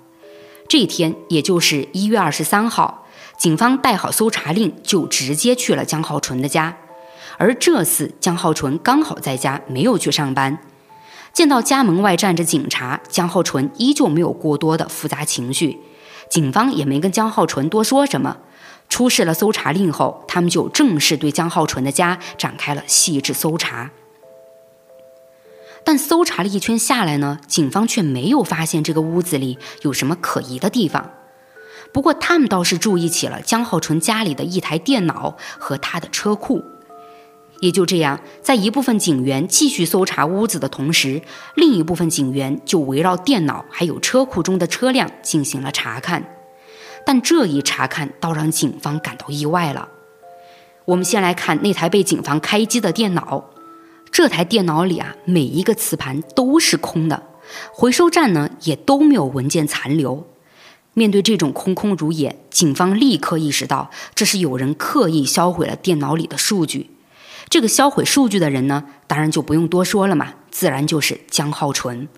[0.66, 6.78] 这一天，也就是一月二十三号，警方带好搜查令，就直接去了江浩纯的家。
[7.38, 10.58] 而这次江浩纯刚好在家，没有去上班。
[11.32, 15.80] 见到家门外站着警察，江浩纯依旧没有过多的复杂情绪。
[16.30, 18.38] 警方也没跟江浩纯多说什么，
[18.88, 23.90] 出示了搜查令后，他们就正式对江浩纯的家展开了细致搜查。
[25.84, 31.10] 但搜查了一圈下来呢，警方却没有发现这个屋子里有什么可疑的地方。
[31.92, 36.64] 不过他们倒是注意起了江浩纯家里的一台电脑和他的车库。
[37.64, 41.22] 也就这样，在一部分警员继续搜查屋子的同时，
[41.54, 46.22] 另一部分警员就围绕电脑还有车库中的车辆进行了查看。
[47.06, 49.88] 但这一查看倒让警方感到意外了。
[50.84, 53.44] 我们先来看那台被警方开机的电脑，
[54.12, 57.22] 这台电脑里啊，每一个磁盘都是空的，
[57.72, 60.26] 回收站呢也都没有文件残留。
[60.92, 66.90] 面对这种空空如也，警方立刻意识到这是有人刻意销毁了电脑里的数据。
[67.48, 72.08] 这个销毁数据的人呢，当然就不用多说了嘛，自然就是江浩纯。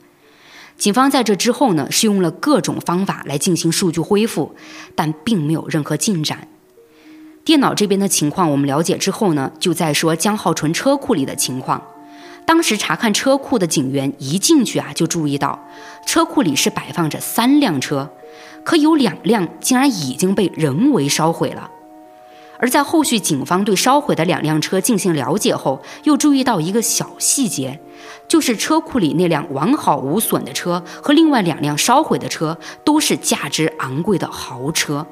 [0.79, 4.55] 警方在这之后呢，是用了各种方法来进行数据恢复，
[4.95, 6.49] 但并没有任何进展。
[7.45, 11.83] 电脑这边的情况我们了解之后呢，就在说江浩纯车库里的情况。
[12.45, 15.67] 当时查看车库的警员一进去啊，就注意到
[16.07, 18.11] 车库里是摆放着三辆车，
[18.65, 21.71] 可有两辆竟然已经被人为烧毁了。
[22.59, 27.81] 而在后续，警方对烧毁的两辆车进行了解后，又注意到一个小细节，
[28.29, 35.07] 就是车库里那辆完好无损的车和另外两辆烧毁的车都是价值昂贵的豪车。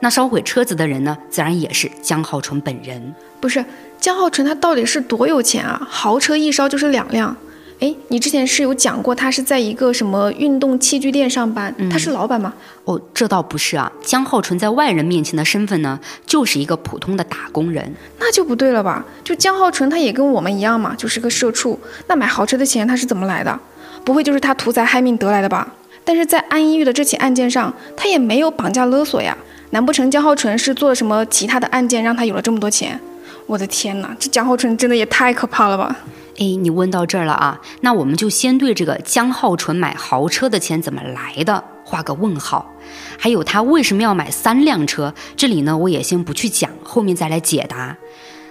[0.00, 3.14] 那烧毁车子的人呢，自然也是江浩纯本人。
[3.38, 3.64] 不是
[3.98, 5.86] 江浩纯，他到底是多有钱啊？
[5.90, 7.36] 豪车一烧就是两辆。
[7.80, 12.52] 哎，你之前是有讲过，他是在一个什么运动器具店上班，他是老板吗？
[12.84, 13.90] 哦，这倒不是啊。
[14.02, 17.94] 江浩纯在外人面前的身份呢，就是一个普通的打工人。
[18.18, 19.02] 那就不对了吧？
[19.24, 21.80] 就江浩纯，他也跟我们一样嘛，就是个社畜。
[22.06, 23.58] 那买豪车的钱他是怎么来的？
[24.04, 25.66] 不会就是他图财害命得来的吧？
[26.04, 29.34] 但是在安一玉的这起案件上，他也没有绑架勒索呀。
[29.70, 33.00] 难不成江浩纯是做了什么其他的案件，让他有了这么多钱？
[33.46, 35.96] 我的天哪，这江浩纯真的也太可怕了吧！
[36.40, 42.72] 哎，你问到这儿了啊，那我们就先对这个江浩纯买豪车的钱怎么来的画个问号，
[43.18, 45.12] 还有他为什么要买三辆车？
[45.36, 47.94] 这里呢，我也先不去讲，后面再来解答。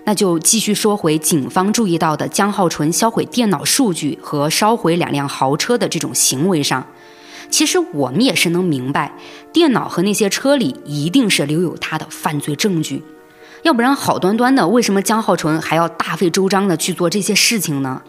[0.03, 6.85] 那就继续说回警方注意到的江浩纯销毁电脑数据和烧毁两辆豪车的这种行为上。
[7.49, 9.11] 其实我们也是能明白，
[9.51, 13.01] 电脑和那些车里一定是留有他的犯罪证据，
[13.63, 18.01] 要不然好端端的，为什么江浩纯还要大费周章的去做这些事情呢？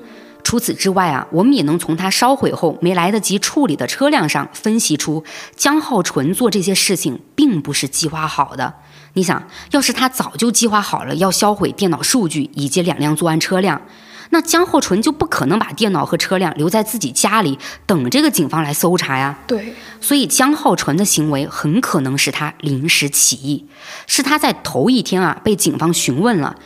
[0.42, 5.22] 除此之外啊，我们也能从他烧毁后没来得及处理的车辆上分析出，
[5.54, 8.74] 江浩纯做这些事情并不是计划好的。
[9.12, 13.82] 你想，要是他早就计划好了要销毁电脑数据以及两辆作案车辆，
[14.30, 19.38] 那江浩纯就不可能把电脑和车辆留在自己家里等这个警方来搜查呀。
[19.46, 23.66] 对，所以江浩纯的行为很可能是他临时起意，
[24.06, 26.56] 是他在头一天啊被警方询问了。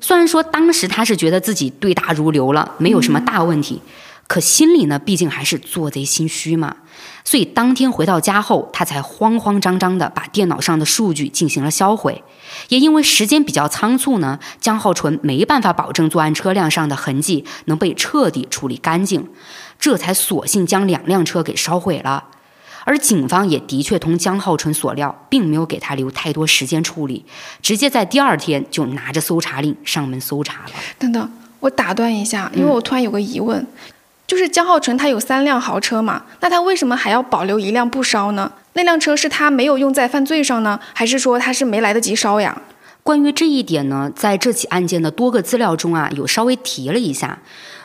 [0.00, 3.82] 虽然说当时他是觉得自己对答如流了，没有什么大问题，
[4.30, 6.76] 可心里呢，毕竟还是做贼心虚嘛。
[7.24, 12.22] 所以当天回到家后，他才慌慌张张的把电脑上的数据进行了销毁。
[12.68, 19.28] 也因为时间比较仓促呢，江浩纯没办法保证作案车辆上的痕迹能被彻底处理干净，
[19.80, 22.26] 这才索性将两辆车给烧毁了。
[22.84, 27.24] 而警方也的确同江浩纯所料，并没有给他留太多时间处理，
[27.60, 30.70] 直接在第二天就拿着搜查令上门搜查了。
[31.00, 33.66] 等等，我打断一下，因为我突然有个疑问，
[34.30, 38.52] 就是江浩纯他有三辆豪车嘛，那他为什么还要保留一辆不烧呢？
[38.74, 42.56] 那辆车是他没有用在犯罪上呢，还是说他是没来得及烧呀？
[43.02, 47.40] 关于这一点呢，在这起案件的多个资料中啊，有稍微提了一下。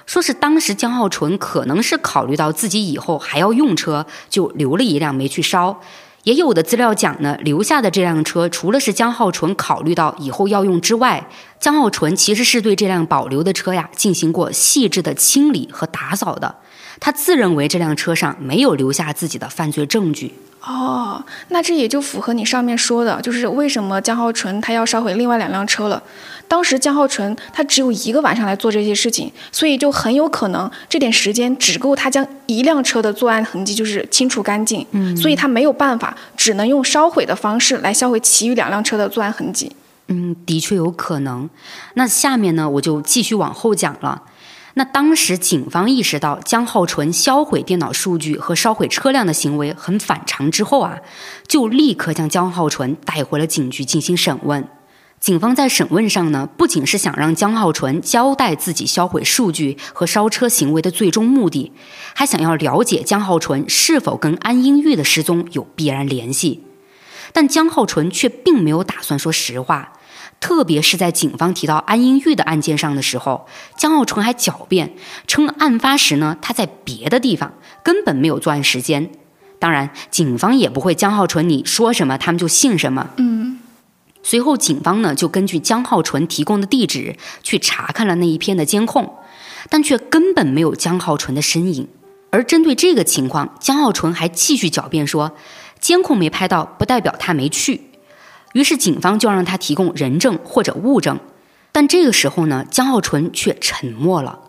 [0.05, 5.81] 说是当时江浩纯可能是考虑到自己以后还要用车，就留了一辆没去烧。
[6.25, 16.55] 也有的资料讲呢，留下的这辆车除了是江浩纯考虑到以后要用之外，江浩纯其实是对这辆保留的车呀进行过细致的清理和打扫的。
[16.99, 20.33] 他自认为这辆车上没有留下自己的犯罪证据。
[20.61, 26.01] 哦，那这也就符合你上面说的，就是为什么江浩纯他要烧毁另外两辆车了。
[26.47, 34.83] 当时江浩纯他只有一个晚上来做这些事情，所以就很有可能这点时间只够他将一辆车的作案痕迹就是清除干净。
[34.91, 39.71] 嗯，所以他没有办法，只能用烧毁的方式来销毁其余两辆车的作案痕迹。
[40.07, 41.47] 嗯，的确有可能。
[41.93, 44.23] 那下面呢，我就继续往后讲了。
[44.77, 50.99] 那当时警方意识到江浩纯销毁电脑数据和烧毁车辆的行为很反常之后啊，
[51.47, 54.67] 就立刻将江浩纯带回了警局进行审问。
[55.17, 61.71] 警方在审问上呢，不仅是想让江浩纯交代自己销毁数据和烧车行为的最终目的，
[62.13, 66.65] 还想要了解江浩纯是否跟安英玉的失踪有必然联系。
[67.31, 69.93] 但江浩纯却并没有打算说实话，
[70.39, 74.93] 特别是在警方提到安英玉的案件上的时候，江浩纯还狡辩
[75.25, 79.09] 称案发时呢他在别的地方，根本没有作案时间。
[79.57, 83.09] 当然，警方也不会江浩纯你说什么他们就信什么。
[83.17, 83.59] 嗯。
[84.21, 89.17] 随后，警方呢就根据江浩纯提供的地址去查看了那一片的监控，
[89.69, 91.87] 但却根本没有江浩纯的身影。
[92.31, 95.35] 而针对这个情况，江浩纯还继续狡辩说，
[95.79, 97.81] 监控没拍到不代表他没去。
[98.55, 101.19] 于是警方就让他提供人证或者物证，
[101.73, 104.39] 但这个时候呢，江浩纯却沉默了。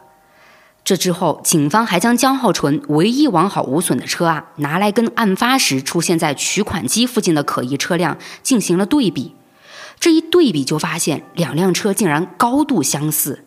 [0.85, 9.35] 这之后，警方还将江浩纯唯一完好无损的车啊拿来跟案发时出现在取款机附近的可疑车辆进行了对比。
[9.99, 13.45] 这一对比，就发现两辆车竟然高度相似。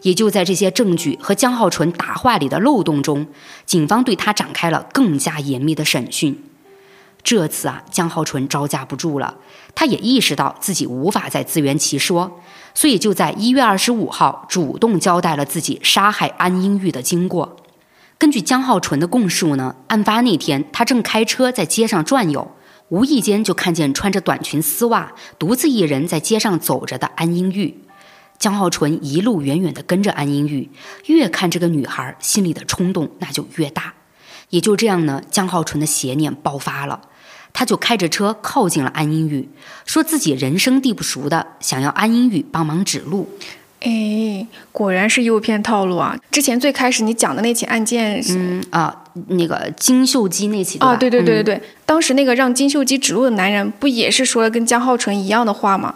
[0.00, 3.26] 也就在这些证据和江浩纯答话里的漏洞中，
[3.66, 6.42] 警方对他展开了更加严密的审讯。
[7.24, 9.34] 这次啊，江浩纯招架不住了，
[9.74, 12.40] 他也意识到自己无法再自圆其说，
[12.74, 17.56] 所以就在一月二十五号主动交代了自己杀害安英玉的经过。
[18.18, 22.52] 根据江浩纯的供述呢，案发那天他正开车在街上转悠。
[22.90, 27.82] 无意间就看见穿着短裙丝袜、独自一人在街上走着的安英玉。
[28.38, 30.70] 江浩纯一路远远地跟着安英玉，
[31.06, 33.94] 越看这个女孩，心里的冲动那就越大。
[34.50, 37.00] 也就这样呢，江浩纯的邪念爆发了，
[37.54, 39.48] 他就开着车靠近了安英玉，
[39.86, 43.30] 说自己人生地不熟的，想要安英玉帮忙指路。
[43.80, 46.18] 哎，果然是诱骗套路啊！
[46.30, 55.94] 之前最开始你讲的那起案件，嗯啊，那个金秀基那起啊，对对对对对，当时那个让金秀基指路的男人，不也是说了跟江浩纯一样的话吗？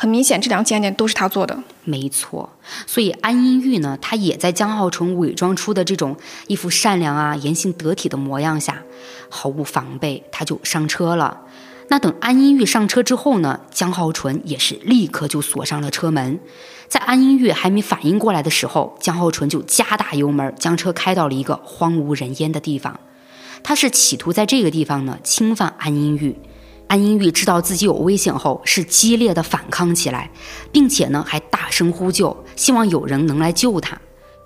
[0.00, 1.62] 很明显，这两起案件都是他做的。
[1.84, 2.48] 没错，
[2.86, 8.82] 所以安英玉呢，他也在江浩纯伪装出的这种一副善良啊、言行得体的模样下，
[9.28, 11.42] 毫无防备，他就上车了。
[11.88, 16.40] 那等安英玉上车之后呢，江浩纯也是立刻就锁上了车门。
[16.88, 22.98] 在安英玉还没反应过来的时候，江浩纯就加大油门，将车开到了一个荒无人烟的地方。
[23.62, 26.38] 他是企图在这个地方呢侵犯安英玉，
[26.90, 30.28] 安英玉知道自己有危险后，是激烈的反抗起来，
[30.72, 33.96] 并且呢还大声呼救，希望有人能来救她。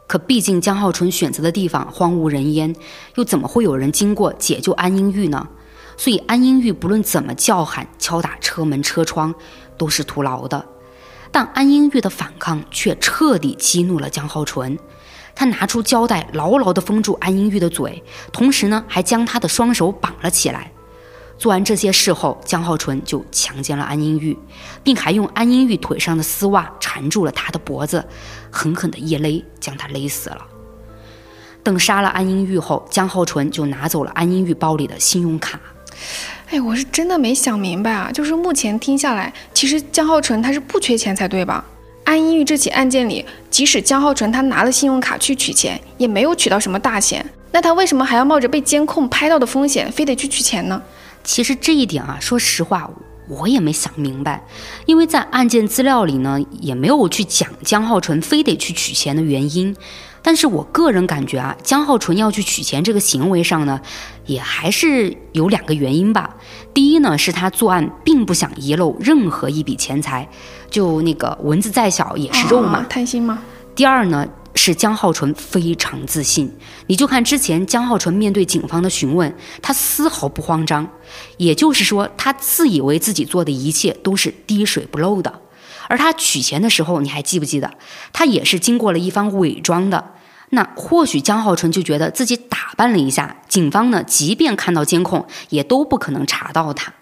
[0.07, 2.77] 可毕竟江浩纯选择的地方荒无人烟，
[3.15, 5.49] 又怎么会有人经过解救安英玉呢？
[5.97, 9.35] 所以安英玉不论怎么叫喊、敲打车门、车窗，
[9.79, 10.63] 都是徒劳的。
[11.33, 14.79] 但安英玉的反抗却彻底激怒了江浩纯，
[15.35, 20.71] 他拿出胶带牢牢地封住安英玉的嘴，同时呢还将她的双手绑了起来。
[21.37, 24.37] 做完这些事后，江浩纯就强奸了安英玉，
[24.83, 28.05] 并还用安英玉腿上的丝袜缠住了她的脖子，
[28.51, 30.39] 狠狠地一勒，将她勒死了。
[31.63, 35.59] 等杀了安英玉后，江浩纯就拿走了安英玉包里的信用卡。
[36.51, 38.11] 哎，我是真的没想明白啊！
[38.13, 41.65] 就是目前听下来，其实江浩纯他是不缺钱才对吧？
[42.05, 50.81] 安英玉这起案件里，即使江浩纯他拿了信用卡去取钱，也没有取到什么大钱，那他为什么还要冒着被监控拍到的风险，非得去取钱呢？
[51.25, 52.89] 其实这一点啊，说实话，
[53.29, 54.45] 我也没想明白，
[54.85, 59.75] 因为在案件资料里呢，也没有去讲江浩纯非得去取钱的原因。
[60.21, 63.81] 但是我个人感觉啊，江浩纯要去取钱这个行为上呢，
[64.27, 66.37] 也还是有两个原因吧。
[66.73, 70.27] 第一呢，是他作案并不想遗漏任何一笔钱财，
[70.71, 73.39] 就那个蚊子再小也是肉嘛，贪心吗？
[73.75, 74.27] 第二呢？
[74.55, 76.51] 是江浩纯非常自信，
[76.87, 80.89] 你就看之前江浩纯面对警方的询问，他丝毫不慌张，
[81.37, 85.41] 也就是说，他自以为自己做的一切都是滴水不漏的。
[85.89, 87.71] 而他取钱的时候，你还记不记得，
[88.13, 90.13] 他也是经过了一番伪装的。
[90.51, 96.93] 那或许江浩纯就觉得自己打扮了一下，警方呢，即便看到监控，也都不可能查到他。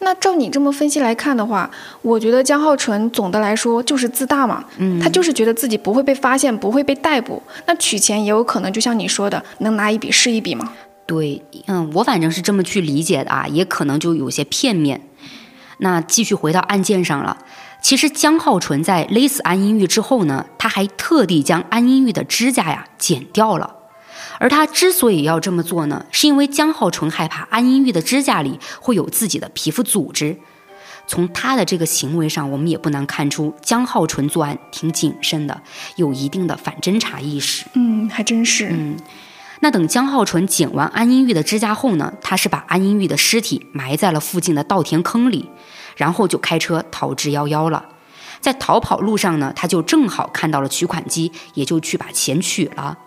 [0.00, 1.68] 那照你这么分析来看的话，
[2.02, 7.42] 我觉得江浩纯总的来说就是自大嘛，嗯，他就是觉得自己不会被发现，不会被逮捕。
[7.66, 10.72] 那取钱也有可能，就像你说的，能拿一笔是一笔嘛。
[11.04, 15.00] 对，嗯，我反正是这么去理解的啊，也可能就有些片面。
[15.78, 17.38] 那继续回到案件上了，
[17.82, 23.77] 其实江浩纯在勒死安英玉之后呢，他还特地将安英玉的指甲呀剪掉了。
[24.38, 30.36] 而他之所以要这么做呢，是因为江浩纯害怕安英玉的指甲里会有自己的皮肤组织。
[31.06, 35.62] 从他的这个行为上，我们也不难看出江浩纯作案挺谨慎的，
[35.96, 37.64] 有一定的反侦查意识。
[37.72, 38.68] 嗯，还真是。
[38.70, 38.94] 嗯，
[39.60, 45.48] 那等江浩纯剪完安英玉的指甲后呢，他是把安英玉的尸体埋在了附近的稻田坑里，
[45.96, 47.86] 然后就开车逃之夭夭了。
[48.40, 52.98] 在逃跑路上呢，他就正好看到了取款机，也就去把钱取了。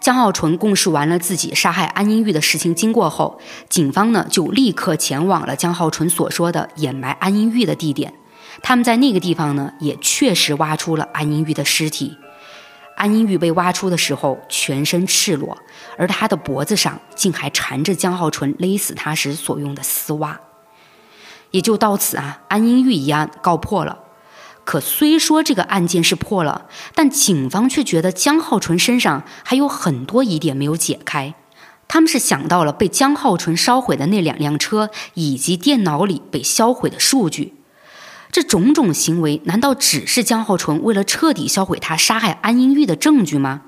[0.00, 3.38] 江浩纯供述完了自己杀害安英玉的事情经过后，
[3.68, 8.14] 警方呢就立刻前往了江浩纯所说的掩埋安英玉的地点。
[8.62, 12.16] 他们在那个地方呢，也确实挖出了安英玉的尸体。
[12.96, 15.56] 安英玉被挖出的时候，全身赤裸，
[15.96, 20.40] 而她的脖子上竟还缠着江浩纯勒死她时所用的丝袜。
[21.50, 23.98] 也就到此啊，安英玉一案告破了。
[24.70, 31.34] 可虽说这个案件是破了，但警方却觉得江浩纯身上还有很多疑点没有解开。
[31.88, 37.54] 他们是想到了被江浩纯烧毁的那两辆车，以及电脑里被销毁的数据。
[38.30, 43.62] 这种种行为，难道只是江浩纯为了彻底销毁他杀害安英玉的证据吗？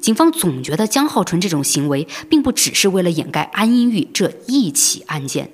[0.00, 5.50] 警方总觉得江浩纯这种行为，并不只是为了掩盖安英玉这一起案件。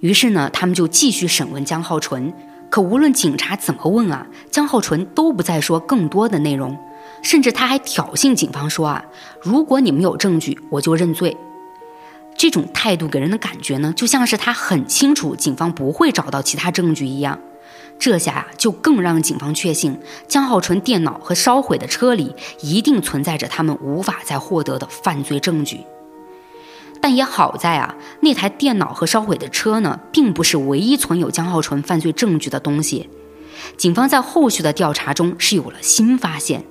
[0.00, 2.30] 于是呢，他们就继续审问江浩纯。
[2.70, 6.78] 可无论警察怎么问啊，江浩纯都不再说更多的内容，
[7.20, 9.04] 甚至他还挑衅警方说啊，
[9.42, 11.36] 如果你们有证据，我就认罪。
[12.36, 17.38] 这种态度给人的感觉呢，就像是他很清楚警方不会找到其他证据一样。
[17.98, 25.84] 这下呀，就更让警方确信江浩纯电脑和烧毁的车里一定存在着他们无法再获得的犯罪证据。
[27.00, 33.08] 但也好在啊，那台电脑和烧毁的车呢，并不是唯一存有江浩纯犯罪证据的东西。
[33.76, 36.64] 警方在后续的调查中是有了新发现。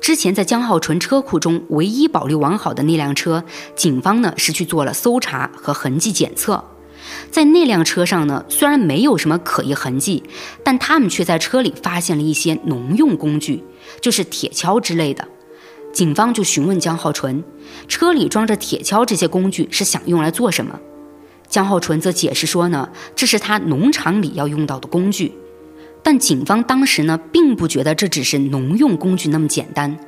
[0.00, 6.64] 之前在江浩纯车库中唯一保留完好的那辆车，警方呢是去做了搜查和痕迹检测。
[7.30, 10.22] 在那辆车上呢，虽然没有什么可疑痕迹，
[10.62, 13.64] 但他们却在车里发现了一些农用工具，
[14.00, 15.26] 就是铁锹之类的。
[15.92, 17.42] 警方就询问江浩纯，
[17.88, 20.78] 车里装着铁锹这些工具是想用来做什么？
[21.48, 25.32] 江浩纯则解释说呢，这是他农场里要用到的工具。
[26.02, 29.98] 但警方当时呢，并不觉得这只是农用工具那么简单。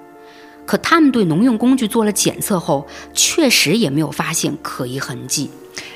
[0.66, 5.51] 可他们对农用工具做了检测后，确实也没有发现可疑痕迹。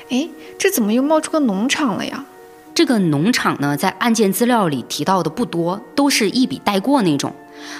[0.09, 0.27] 哎，
[0.57, 2.25] 这怎么又冒出个农场了呀？
[2.73, 7.33] 这个农场呢，在案件资料里提到的不多，都是一笔带过那种。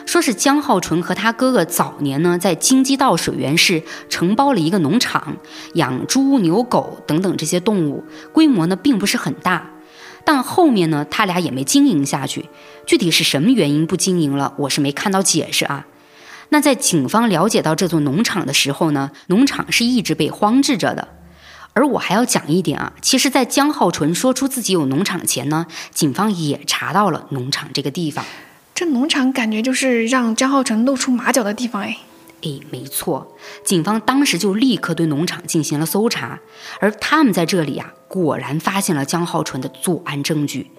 [0.05, 5.37] 说是江浩纯和他哥哥早年呢在京畿道水源市承包了一个农场，
[5.73, 9.71] 养猪、牛、狗等等这些动物，规模呢并不是很大。
[10.23, 12.49] 但后面呢他俩也没经营下去，
[12.85, 15.85] 具体是什么原因不经营了，我是没看到解释啊。
[16.49, 21.07] 那在警方了解到这座农场的时候呢，农场是一直被荒置着的。
[21.73, 28.23] 而我还要讲一点啊，其实，在江浩纯说出自己有农场前呢，警方也查到了农场这个地方。
[28.75, 31.97] 这农场感觉就是让江浩辰露出马脚的地方哎。
[32.41, 36.41] 哎，没错，警方当时就立刻对农场进行了搜查，
[36.81, 40.69] 而他们在这里啊，果然发现了江浩纯的作案证据。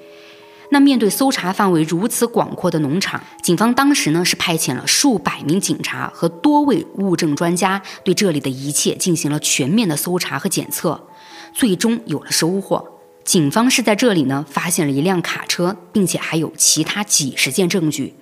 [0.70, 11.09] 那面对搜查范围如此广阔的农场，警方当时呢是派遣了数百名警察和多位物证专家，对这里的一切进行了全面的搜查和检测，
[11.55, 12.95] 最终有了收获。
[13.27, 18.14] 警方是在这里呢发现了一辆卡车，并且还有其他几十件证据，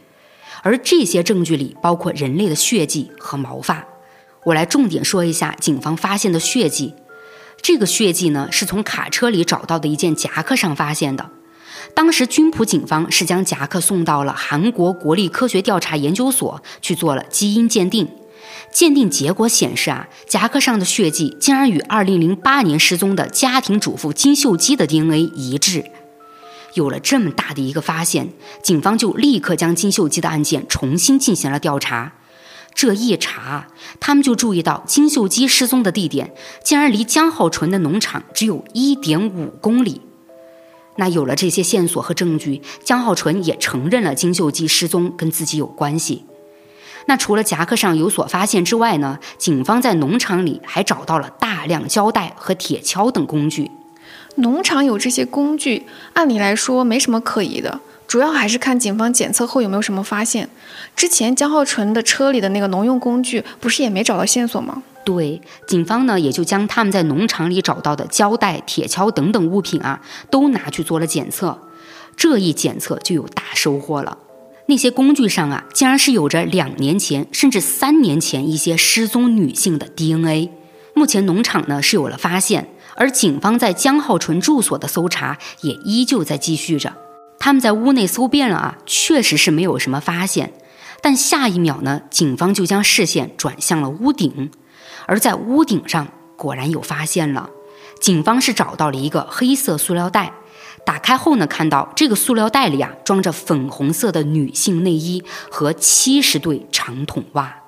[0.62, 3.84] 而这些证据里包括人类的血迹和毛发。
[4.44, 6.94] 我来重点说一下警方发现的血迹。
[7.60, 11.30] 这个血迹呢是从卡车里找到的一件夹克上发现的。
[11.94, 18.08] 当时，军普警方是将夹克送到了韩国国立科学调查研究所去做了基因鉴定，
[18.74, 25.84] 鉴定结果显示啊，夹克上的血迹竟然与2008年失踪的家庭主妇金秀基的 DNA 一致。
[26.74, 28.30] 有了这么大的一个发现，
[28.64, 32.14] 警方就立刻将金秀基的案件重新进行了调查。
[32.74, 33.68] 这一查，
[34.00, 40.00] 他们就注意到金秀基失踪的地点竟然离江浩纯的农场只有一点五公里。
[40.96, 46.24] 那有了这些线索和证据，江浩纯也承认了金秀基失踪跟自己有关系。
[47.06, 49.18] 那除了夹克上有所发现之外呢？
[49.36, 53.70] 警方在农场里还找到了大量胶带和铁锹等工具。
[54.36, 57.80] 农场有这些工具，按理来说没什么可疑的。
[58.06, 60.48] 主要还是看警方检测后有没有什么发现。
[60.94, 64.82] 之前江浩纯的车里的那个农用工具，不是也没找到线索吗？
[65.04, 70.00] 对，警方呢也就将他们在农场里找到的胶带、铁锹等等物品啊，
[70.30, 71.58] 都拿去做了检测。
[72.16, 74.16] 这一检测就有大收获了，
[74.66, 80.50] 那些工具上啊，竟然是有着两年前甚至三年前一些失踪女性的 DNA。
[80.94, 86.94] 目前农场呢是有了发现，而警方在江浩纯住所的搜查也依旧在继续着。
[87.38, 90.52] 他们在屋内搜遍了啊，确实是没有什么发现。
[91.02, 94.50] 但下一秒呢，警方就将视线转向了屋顶。
[95.06, 97.50] 而在屋顶上果然有发现了，
[98.00, 100.32] 警方是找到了一个黑色塑料袋，
[100.84, 107.62] 打开后呢，看到这个塑料袋里啊装着粉红色的女性内衣和七十对长筒袜。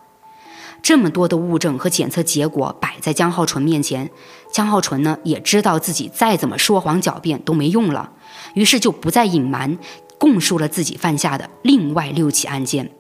[0.83, 4.11] 这么多的物证和检测结果摆在江浩纯面前，
[4.53, 8.13] 江浩纯呢也知道自己再怎么说谎狡辩都没用了，
[8.55, 9.79] 于是就不再隐瞒，
[10.19, 12.91] 供述了自己犯下的另外六起案件。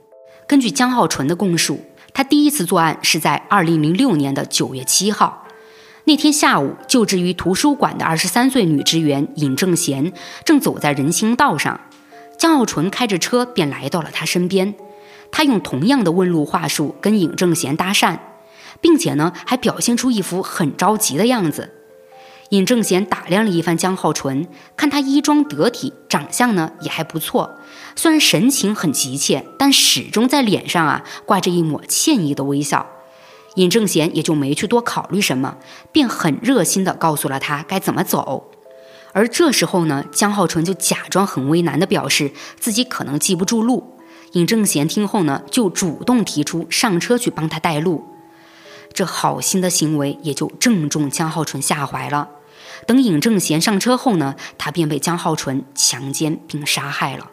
[0.48, 1.80] 根据江浩纯的供述。
[2.14, 5.44] 他第一次作案是在二零零六年的九月七号，
[6.08, 10.12] 那天下午，就职于图书馆的二十三岁女职员尹正贤
[10.44, 11.80] 正走在人行道上，
[12.38, 14.76] 江浩纯开着车便来到了她身边，
[15.32, 18.20] 他用同样的问路话术跟尹正贤搭讪，
[18.80, 21.72] 并且呢还表现出一副很着急的样子。
[22.50, 24.46] 尹正贤打量了一番江浩纯，
[24.76, 27.58] 看他衣装得体，长相呢也还不错。
[27.96, 32.86] 虽然神情很急切，但始终在脸上啊挂着一抹歉意的微笑。
[33.56, 35.56] 尹正贤也就没去多考虑什么，
[35.92, 38.50] 便很热心地告诉了他该怎么走。
[39.12, 43.98] 而这时候呢，江浩纯就假装很为难地表示自己可能记不住路。
[44.32, 48.04] 尹正贤听后呢，就主动提出上车去帮他带路。
[48.92, 52.28] 这好心的行为也就正中江浩纯下怀了。
[52.86, 57.30] 等尹正贤上车后呢，他便被江浩纯强奸并杀害了，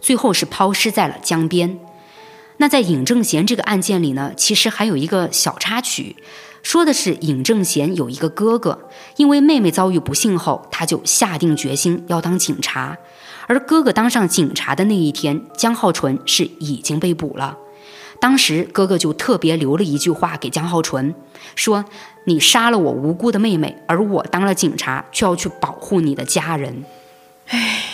[0.00, 1.80] 最后是抛尸在了江边。
[2.58, 6.16] 那在尹正贤这个案件里呢，其实还有一个小插曲，
[6.62, 12.96] 说的是尹正贤有一个哥哥，因为妹妹遭遇不幸后，他就下定决心要当警察。
[13.46, 17.58] 而哥哥当上警察的那一天，江浩纯是已经被捕了。
[18.20, 21.14] 当时哥哥就特别留了一句话给江浩纯，
[21.56, 21.84] 说
[22.24, 26.84] ：“你杀了我无辜的妹妹，而我当了警察，却要去保护你的家人。”
[27.48, 27.84] 唉，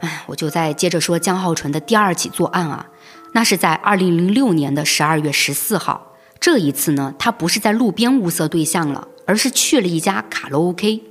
[0.00, 2.88] 唉，我就再接着说江浩纯的第二起作案啊，
[3.32, 6.16] 那是在二零零六年的十二月十四号。
[6.38, 11.02] 这一次呢，他不是在路边物色对象了，而是去了一家卡拉 OK，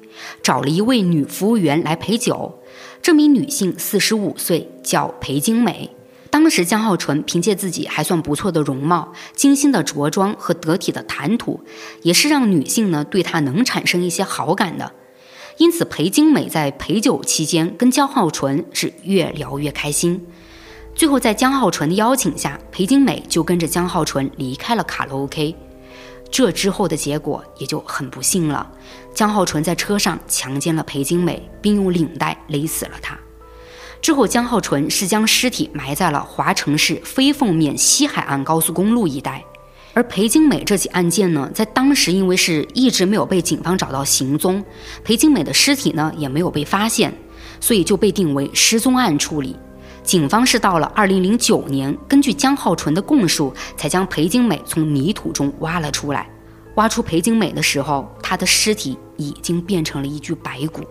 [0.44, 2.60] 找了一位女服务员来陪酒。
[3.02, 5.90] 这名女性四十五岁，叫裴金美。
[6.30, 11.62] 当时江浩纯凭借自己还算不错的容貌、精心的着装和得体的谈吐，
[12.04, 14.94] 也是让女性呢对他能产生一些好感的。
[15.58, 20.26] 因此，裴金美在陪酒期间跟江浩纯是越聊越开心。
[20.94, 25.56] 最后在江浩纯的邀请下，裴金美就跟着江浩纯离开了卡拉 OK。
[26.30, 28.70] 这之后的结果也就很不幸了，
[29.14, 33.18] 江浩纯在车上强奸了裴金美，并用领带勒死了她。
[34.02, 39.44] 之后，江浩纯是将尸体埋在了华城市飞凤面西海岸高速公路一带。
[39.94, 44.64] 而裴金美这起案件呢，在当时因为是一直没有被警方找到行踪，
[45.04, 47.14] 裴金美的尸体呢也没有被发现，
[47.60, 49.56] 所以就被定为失踪案处理。
[50.04, 56.28] 警方是到了2009年，根据江浩纯的供述，才将裴精美从泥土中挖了出来。
[56.76, 60.84] 挖出裴精美的时候，她的尸体已经变成了一具白骨。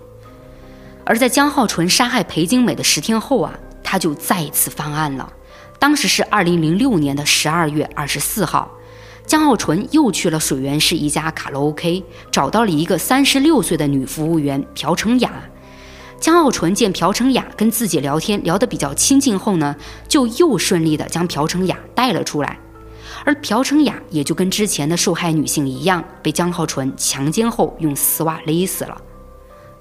[1.04, 3.52] 而在江浩纯杀害裴精美的十天后啊，
[3.82, 5.30] 他就再次翻案了。
[5.78, 8.70] 当时是二零零六年的十二月二十四号，
[9.26, 15.32] 江浩纯又去了水源市一家卡拉 OK，找到了一个三十六岁的女服务员朴成雅。
[16.20, 19.74] 江浩纯见朴成雅跟自己聊天聊得比较亲近后呢，
[20.06, 22.58] 就又顺利的将朴成雅带了出来。
[23.24, 29.00] 而朴成雅也就跟之前的受害女性一样，被江浩纯强奸后用丝袜勒死了。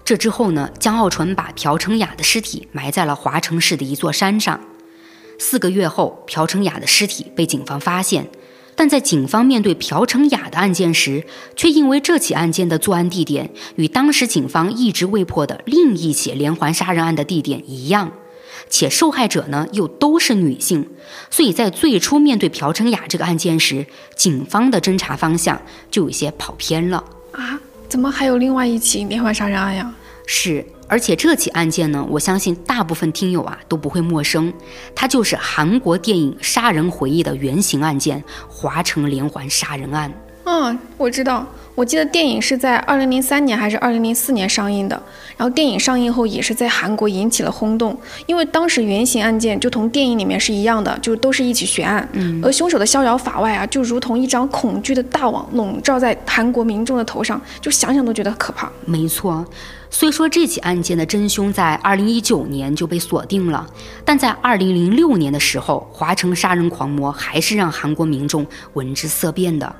[0.05, 4.59] 这之后呢，江浩纯把朴成雅的尸体埋在了华城市的一座山上。
[5.37, 8.29] 四个月后，朴成雅的尸体被警方发现，
[8.79, 11.25] 但在警方面对朴成雅的案件时，
[11.57, 18.13] 却因为这起案件的作案地点与当时警方一直未破的另一起连环杀人案的地点一样，
[18.69, 20.87] 且受害者呢又都是女性，
[21.29, 25.61] 所以在最初面对朴成雅这个案件时，警方的侦查方向
[25.91, 27.03] 就有些跑偏了
[27.33, 27.59] 啊。
[27.89, 29.93] 怎么还有另外一起连环杀人案呀？
[30.25, 34.51] 是，而且这起案件呢，我相信大部分听友啊都不会陌生，
[34.95, 40.11] 它就是韩国电影《杀人回忆》的原型案件——华城连环杀人案。
[40.45, 41.45] 嗯，我知道。
[41.79, 45.01] 我记得电影是在二零零三年还是二零零四年上映的，
[45.37, 58.69] 然后电影上映后也是在韩国引起了轰动，因为当时原型案件就同电影里面是一样的，就都是一起悬案，嗯，而凶手的逍遥法外啊，就如同一张恐惧的大网笼罩在韩国民众的头上，就想想都觉得可怕。
[58.83, 59.45] 没错，
[59.89, 63.65] 虽说这起案件的真凶在二零一九年就被锁定了，
[64.03, 69.73] 但在二零零六年的时候，华城杀人狂魔还是让韩国民众闻之色变的。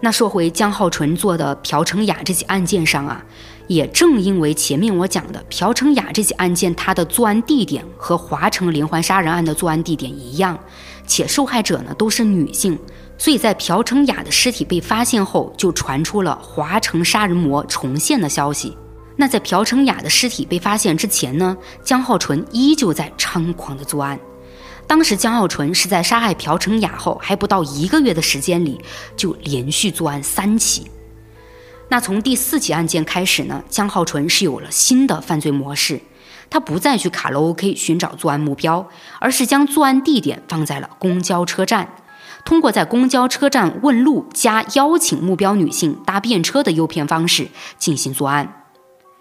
[0.00, 3.24] 那说回江浩纯做的朴成雅这起案件上啊，
[3.66, 10.58] 也正因为前面我讲的朴成雅这起案件，它的作案地点和华城连环杀人案的作案地点一样，
[11.06, 12.78] 且受害者呢都是女性，
[13.16, 18.76] 所以在朴成雅的尸体被发现后，就传出了华城杀人魔重现的消息。
[19.16, 24.20] 那在朴成雅的尸体被发现之前呢，江浩纯依旧在猖狂的作案。
[24.86, 28.80] 当时江浩纯是在杀害朴成雅后，还不到一个月的时间里，
[29.16, 30.90] 就连续作案三起。
[31.88, 36.00] 那从第四起案件开始呢，江浩纯是有了新的犯罪模式，
[36.48, 38.88] 他不再去卡拉 OK 寻找作案目标，
[39.20, 41.88] 而是将作案地点放在了公交车站，
[42.44, 48.65] 通过在公交车站问路加邀请目标女性搭便车的诱骗方式进行作案。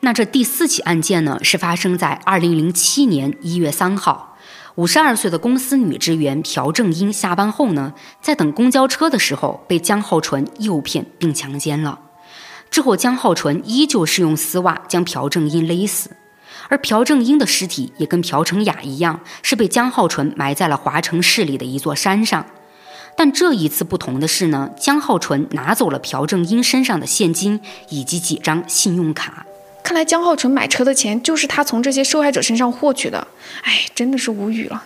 [0.06, 4.38] 那这第四起案件呢，是发生在二零零七年一月三号。
[4.76, 7.91] 五十二岁的公司女职员朴正英下班后呢，
[8.22, 11.99] 在等公交车的时候被江浩纯诱骗并强奸了。
[12.70, 16.12] 之后，江浩纯依旧是用丝袜将朴正英勒死，
[16.70, 22.45] 而朴正英的尸体也跟朴成雅一样，是被江浩纯埋在了华城市里的一座山上。
[23.18, 29.47] 但这一次不同的是呢，江浩纯拿走了朴正英身上的现金以及几张信用卡。
[29.86, 33.28] 看来江浩纯买车的钱就是他从这些受害者身上获取的，
[33.62, 34.82] 哎，真的是无语了。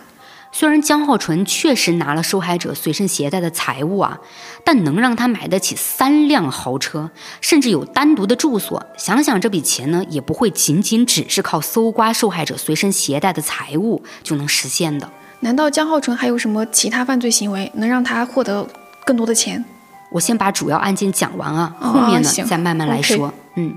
[0.52, 4.20] 虽然江浩纯确实拿了受害者随身携带的财物啊，
[4.62, 15.08] 但能让他买得起三辆豪车，甚至有单独的住所，想想这笔钱呢，也不会仅仅只是靠搜刮受害者随身携带的财物就能实现的。
[15.40, 18.68] 难道江浩纯还有什么其他犯罪行为能让他获得
[19.06, 19.64] 更多的钱？
[20.12, 23.32] 我先把主要案件讲完啊，后面呢再慢慢来说。
[23.54, 23.74] 嗯。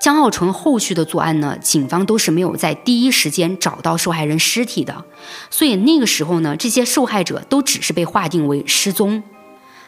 [0.00, 5.04] 江浩纯后续的作案呢，警方都是没有在第一时间找到受害人尸体的，
[5.50, 9.22] 所以那个时候呢，这些受害者都只是被划定为失踪。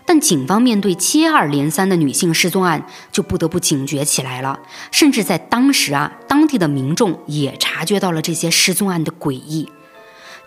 [0.05, 4.59] 但警方面对接二连三的女性失踪案，就不得不警觉起来了。
[4.91, 9.69] 甚至在当时啊，当地的民众也察觉到了这些失踪案的诡异。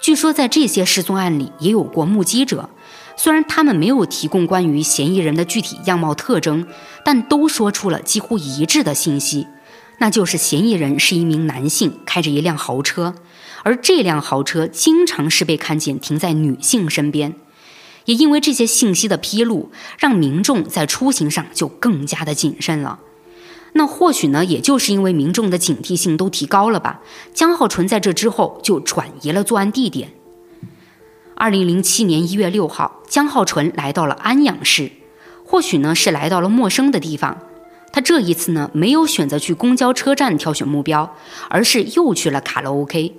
[0.02, 2.70] 据说在这些失踪案里，也有过目击者。
[3.16, 6.68] 虽然他们没有提供关于嫌疑人的具体样貌特征，
[7.06, 9.48] 但都说出了几乎一致的信息，
[10.00, 13.16] 那就是嫌疑人是一名男性，开着一辆豪车，
[13.64, 17.36] 而这辆豪车经常是被看见停在女性身边。
[18.06, 23.00] 也因为这些信息的披露，让民众在出行上就更加的谨慎了。
[23.76, 27.02] 那或许呢，也就是因为民众的警惕性都提高了吧，
[27.34, 30.14] 江浩纯在这之后就转移了作案地点。
[31.44, 34.90] 二零零七年一月六号，江浩纯来到了安阳市，
[35.44, 37.38] 或许呢是来到了陌生的地方。
[37.92, 41.18] 他这一次呢没有选择去公交车站挑选目标，
[41.50, 43.16] 而是又去了卡拉 OK。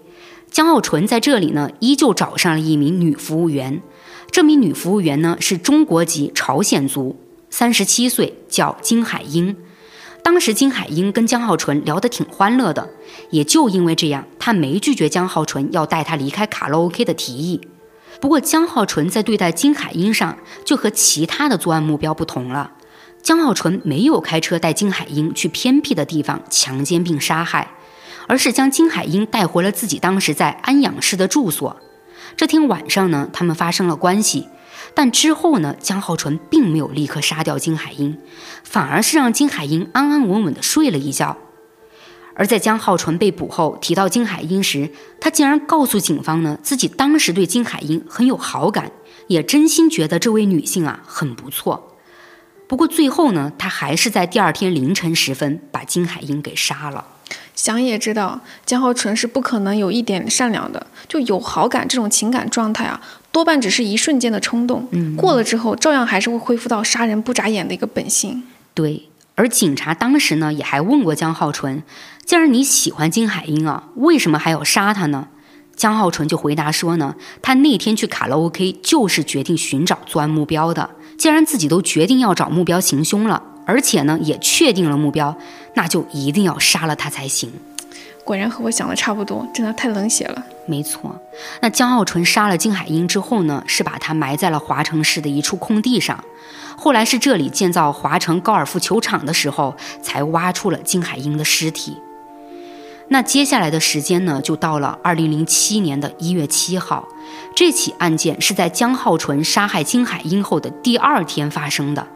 [0.51, 3.83] 江浩纯在这里呢依旧找上了一名女服务员，
[4.31, 7.21] 这名女服务员呢是中国籍朝鲜族，
[7.51, 9.55] 三十七岁，叫金海英。
[10.23, 12.89] 当时金海英跟江浩纯聊得挺欢乐的，
[13.29, 17.61] 也就因为这样，他没拒绝江浩纯要带他离开卡拉 OK 的提议。
[18.21, 22.73] 不过江浩纯在对待金海英上就和其他的作案目标不同了，
[23.23, 27.71] 江浩纯没有开车带金海英去偏僻的地方强奸并杀害，
[28.27, 31.77] 而是将金海英带回了自己当时在安阳市的住所。
[32.37, 34.49] 这天晚上呢，他们发生了关系。
[34.97, 38.17] 但之后呢，江浩纯并没有立刻杀掉金海英，
[38.63, 41.37] 反而是让金海英安安稳稳地睡了一觉。
[42.35, 48.91] 而在江浩纯被捕后提到金海英时，他竟然告诉警方呢，自己当时对金海英很有好感，
[49.29, 51.97] 也真心觉得这位女性啊很不错。
[52.67, 57.05] 不过最后呢，他还是在第二天凌晨时分把金海英给杀了。
[57.55, 63.01] 想也知道，江浩纯是不可能有一点善良的，就有好感这种情感状态啊。
[63.31, 68.43] 多半只是一瞬间的冲动，嗯过了之后，照样还是会恢复到杀人不眨眼的一个本性。
[68.75, 71.83] 对，而警察当时呢，也还问过江浩纯
[72.25, 75.29] ：“既然你喜欢金海英啊，为什么还要杀她呢？”
[75.77, 80.89] 江浩纯就回答说呢：“他那天去卡拉 OK 就是决定寻找作案目标的。
[81.19, 85.37] 既然自己都决定要找目标行凶了，而且呢也确定了目标，
[85.75, 87.53] 那就一定要杀了他才行。”
[88.25, 90.43] 果然和我想的差不多，真的太冷血了。
[90.67, 91.21] 没错，
[91.61, 96.23] 那江浩纯杀了金海英之后呢，是把她埋在了华城市的一处空地上。
[96.77, 101.99] 后来是这里建造华城高尔夫球场的时候，才挖出了金海英的尸体。
[103.09, 107.07] 那接下来的时间呢，就到了二零零七年的一月七号，
[107.55, 112.07] 这起案件是在江浩纯杀害金海英后的第二天发生的。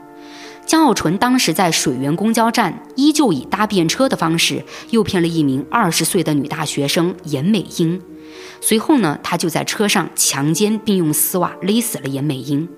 [0.66, 8.01] 江浩纯当时在水源公交站，依旧以搭便车的方式诱骗了一名二十岁的女大学生严美英。
[8.61, 12.68] 随后呢，他就在车上强奸并用丝袜勒死了严美英。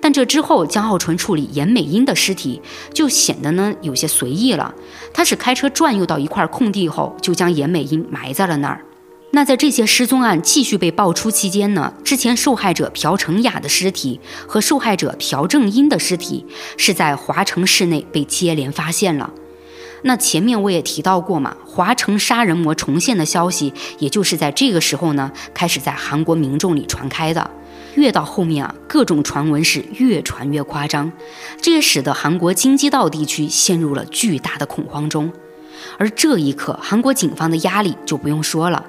[0.00, 2.60] 但这之后，江浩纯处理严美英的尸体
[2.92, 4.74] 就显得呢有些随意了。
[5.12, 8.84] 他是开车转悠到一块空地后，就将严美英埋在了那儿。
[9.32, 19.30] 那在这些失踪案继续被爆出期间呢，之前受害者朴成雅的尸体和受害者朴正英的尸体是在华城市内被接连发现了。
[20.02, 27.50] 那前面我也提到过嘛，华城杀人魔重现的消息，也就是在这个时候呢，开始在韩国民众里传开的。
[27.96, 31.10] 越到后面啊，各种传闻是越传越夸张，
[31.60, 35.32] 这也使得韩国京畿道地区陷入了巨大的恐慌中。
[35.98, 38.84] 而这一刻，韩国警方的压力就不用说了。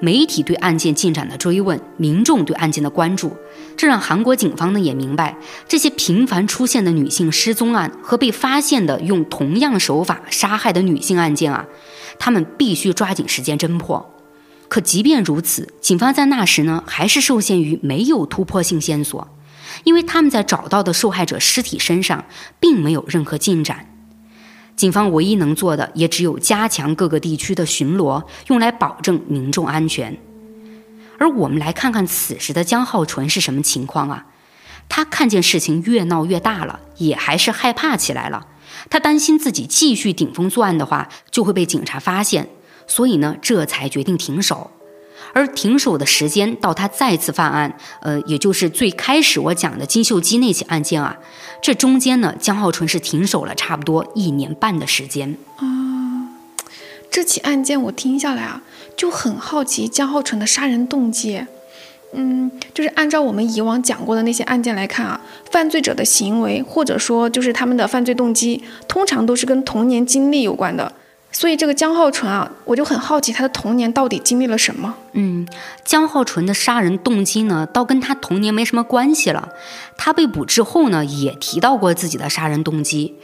[0.00, 3.36] 媒体对案件进展的追问，民众对案件的关注，
[3.76, 5.36] 这让韩国警方呢也明白，
[5.68, 11.66] 这些频繁出现的女性失踪案和被发现的用同样手法杀害的女性案件啊，
[12.18, 14.17] 他们必须抓紧时间侦破。
[14.68, 19.26] 可即便如此，警方在那时呢还是受限于没有突破性线索，
[19.84, 22.24] 因为他们在找到的受害者尸体身上
[22.60, 23.86] 并没有任何进展。
[24.76, 30.16] 警方唯一能做的也只有加强各个地区的巡逻，用来保证民众安全。
[31.18, 34.26] 而我们来看看此时的江浩纯是什么情况啊？
[34.88, 38.46] 他看见事情越闹越大了，也还是害怕起来了。
[38.88, 42.48] 他担心自己继续顶风作案的话，就会被警察发现，
[42.88, 44.72] 所以呢，这才决定停手。
[45.34, 51.18] 而停手的时间到他再次犯案，呃，也就是最开始我讲的金秀基那起案件啊，
[51.62, 56.32] 这中间呢，江浩纯是停手了差不多一年半的时间啊。
[57.10, 58.62] 这起案件我听下来啊，
[58.96, 61.44] 就很好奇江浩纯的杀人动机。
[62.14, 65.20] 嗯，就是按照我们以往讲过的那些案件来看啊，
[65.50, 70.90] 犯罪者的行为或者说就是他们的犯罪动机，通常都是跟童年经历有关的。
[71.30, 74.94] 所以这个江浩纯啊，我就很好奇他的童年到底经历了什么。
[75.12, 75.46] 嗯，
[75.84, 79.50] 江浩纯的杀人动机呢，倒跟他童年没什么关系了。
[79.96, 83.14] 他被捕之后呢，也提到过自己的杀人动机。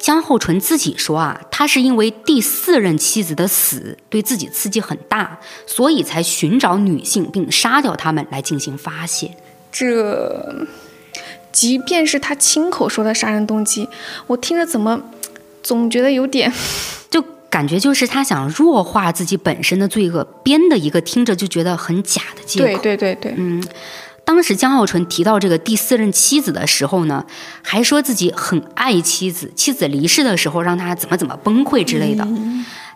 [0.00, 9.36] 江浩纯自己说啊，他是因为第四任妻子的死对自己刺激很大，所以才寻找女性并杀掉他们来进行发泄。
[9.70, 10.66] 这，
[11.52, 13.86] 即便是他亲口说的杀人动机，
[14.28, 15.02] 我听着怎么
[15.62, 16.50] 总觉得有点。
[17.50, 22.66] 感觉就是他想弱化自己本身的罪恶，编的一个听着就觉得很假的借口。
[22.66, 23.62] 对对对对，嗯，
[24.24, 27.26] 当时江浩纯提到这个第四任妻子的时候呢，
[27.62, 32.26] 还说自己很爱妻子，妻子离世的时候让他怎么怎么崩溃之类的。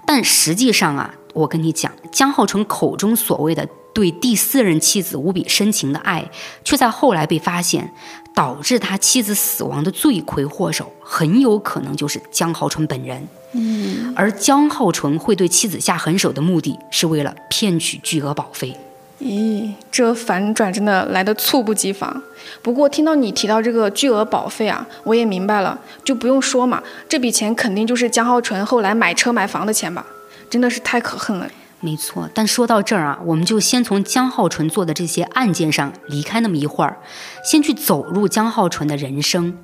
[0.06, 6.30] 但实际上啊，我跟你讲，江浩纯口中所谓的对第四任妻子无比深情的爱，
[6.62, 7.92] 却在后来被发现，
[8.34, 13.26] 导致他妻子死亡的罪魁祸首，很有可能就是江浩纯本人。
[13.52, 18.76] 嗯，而江浩纯会对妻子下狠手的目的，是为了骗取巨额保费。
[19.20, 22.20] 咦，这反转真的来得猝不及防。
[22.60, 30.04] 不过听到你提到这个巨额保费啊，我也明白了，就不用说嘛，这笔钱肯定就是江浩纯后来买车买房的钱吧？
[30.50, 31.48] 真的是太可恨了。
[31.84, 36.98] 没错，但说到这儿啊，我们就先从江浩纯做的这些案件上离开那么一会儿，
[37.44, 39.58] 先去走入江浩纯的人生。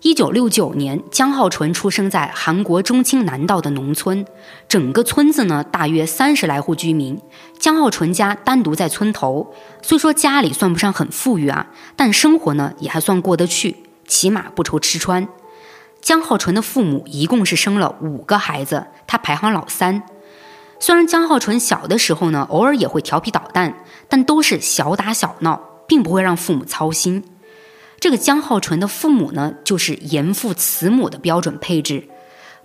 [0.00, 4.24] 一九六九年，江浩纯出生在韩国中青南道的农村，
[4.66, 7.20] 整个村子呢大约三十来户居民。
[7.58, 13.76] 江浩纯家单独在村头，虽说家里算不上很富裕啊，但生活呢也还算过得去，
[14.08, 15.28] 起码不愁吃穿。
[16.00, 20.02] 江浩纯的父母一共是生了五个孩子，他排行老三。
[20.78, 27.24] 虽然江浩纯小的时候呢，偶尔也会调皮捣蛋，但都是小打小闹，并不会让父母操心。
[27.98, 32.08] 这个江浩纯的父母呢，就是严父慈母的标准配置。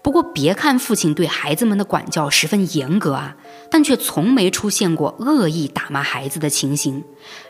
[0.03, 3.37] 不过，别看父亲对孩子们的管教十分严格啊，
[3.69, 7.03] 但却从没出现过恶意打骂孩子的情形。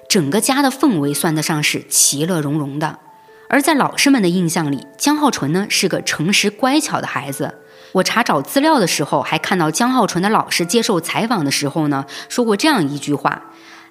[0.09, 2.99] 整个家的氛围算得上是其乐融融的。
[3.49, 7.55] 而在老师们的印象里，江浩纯呢是个诚实乖巧的孩子。
[7.93, 13.43] 我查找资料的时候，还看到江浩纯的老师接受采访的时候呢，说过这样一句话。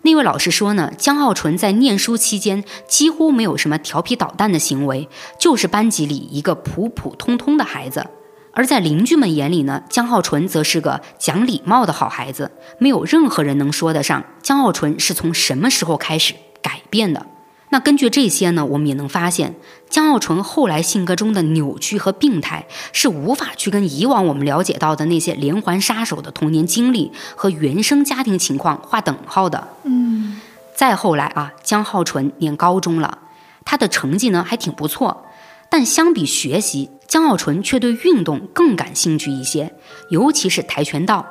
[0.03, 8.07] 那位老师说呢，江浩纯在念书期间几乎没有什么调皮捣蛋的行为，就是班级里一个普普通通的孩子。
[8.53, 17.27] 而在邻居们眼里呢，江浩纯则是个讲礼貌的好孩子，没有任何人能说得上江浩纯是从什么时候开始改变的。
[17.73, 19.55] 那根据这些呢，我们也能发现，
[19.89, 29.69] 江浩纯后来性格中的扭曲和病态，是无法去跟以往我们了解到的那些连环杀手的童年经历和原生家庭情况划等号的。
[29.85, 30.41] 嗯，
[30.75, 33.19] 再后来啊，江浩纯念高中了，
[33.65, 35.25] 他的成绩呢还挺不错，
[35.69, 39.73] 但相比学习，江浩纯却对运动更感兴趣一些，
[40.11, 41.25] 尤其是跆拳道。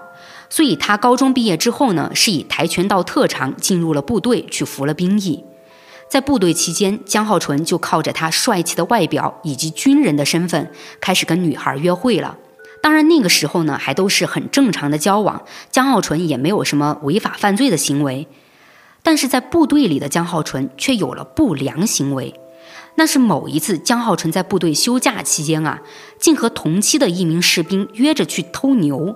[0.50, 5.44] 所以他高中毕业之后呢，是以跆拳道特长进入了部队，去服了兵役。
[6.10, 12.36] 在部队期间，江浩纯就靠着他帅气的外表以及军人的身份，开始跟女孩约会了。
[12.82, 18.28] 当然，那个时候呢，还都是很正常的交往，江浩纯也没有什么违法犯罪的行为。
[19.04, 22.34] 但是在部队里的江浩纯却有了不良行为。
[22.96, 25.82] 那是某一次，江浩纯在部队休假期间啊，
[26.20, 29.16] 竟和同期的一名士兵约着去偷牛，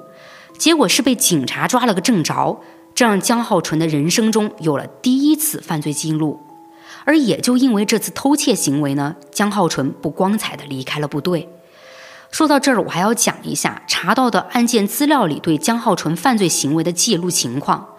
[0.58, 2.62] 结果是被警察抓了个正着，
[2.94, 6.40] 这让江浩纯的人生中有了第一次犯罪记录。
[7.06, 11.50] 而也就因为这次偷窃行为呢，江浩纯不光彩的离开了部队。
[12.32, 17.90] 说到这儿，我还要讲一下查到的案件资料里对江浩纯犯罪行为的记录情况。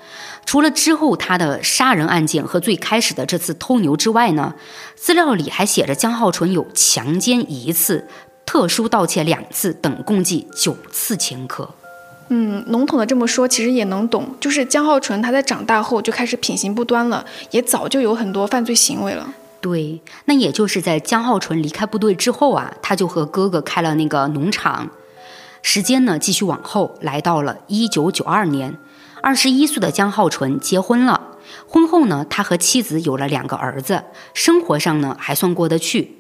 [0.45, 4.55] 除了之后他的杀人案件和最开始的这次偷牛之外呢，
[4.97, 8.09] 资料里还写着江浩纯有强奸一次、
[8.45, 11.71] 特殊盗窃两次等，共计九次前科。
[12.29, 14.35] 嗯，笼统的这么说，其实也能懂。
[14.41, 19.35] 就是江浩纯他在长大后就开始品行不端了，也早就有很多犯罪行为了。
[19.61, 24.91] 对，那也就是在江浩纯离开部队之后啊，他就和哥哥开了那个农场。
[25.63, 28.77] 时间呢，继续往后，来到了一九九二年，
[29.23, 31.21] 二十一岁的江浩纯结婚了。
[31.67, 34.05] 婚后呢，他和妻子有了两个儿子，
[34.35, 36.19] 生活上呢还算过得去。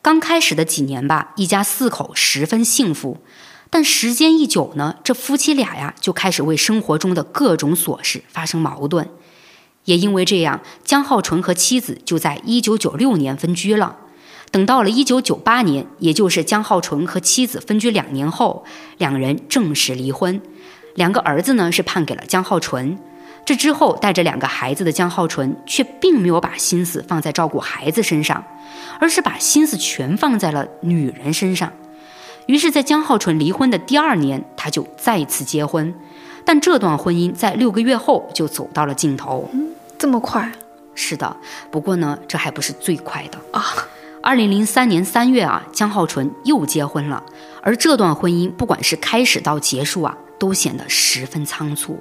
[0.00, 3.18] 刚开始的几年吧，一家四口十分幸福。
[3.74, 9.08] 但时间一久呢，这夫妻俩呀就开始为生活中的各种琐事发生矛盾。
[9.86, 13.96] 也因为这样，江浩纯和妻子就在一九九六年分居了。
[14.52, 18.64] 等到了一九九八年，也就是江浩纯和妻子分居两年后，
[18.98, 20.40] 两人正式离婚。
[20.94, 22.96] 两个儿子呢是判给了江浩纯。
[23.44, 28.44] 这之后，带着两个孩子的江浩纯却并没有把心思放在照顾孩子身上，
[29.00, 31.72] 而是把心思全放在了女人身上。
[32.46, 35.94] 于是，在江浩纯离婚的第二年，他就再次结婚，
[36.44, 39.48] 但这段婚姻在六个月后就走到了尽头。
[39.52, 39.68] 嗯，
[39.98, 40.52] 这么快？
[40.94, 41.36] 是的。
[41.70, 43.64] 不过呢，这还不是最快的啊。
[44.22, 47.22] 二零零三年三月啊，江浩纯又结婚了，
[47.62, 51.98] 而这段婚姻不管是开始到结束啊，都显得十分仓促。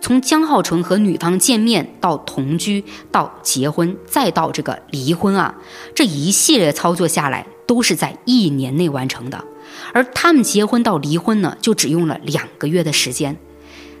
[0.00, 5.54] 从江浩纯和女方见面到同居到结婚再到这个离婚啊，
[5.94, 9.44] 这一系列操作下来，都是在一年内完成的。
[9.92, 13.36] 而他们结婚到离婚呢，就只用了两个月的时间。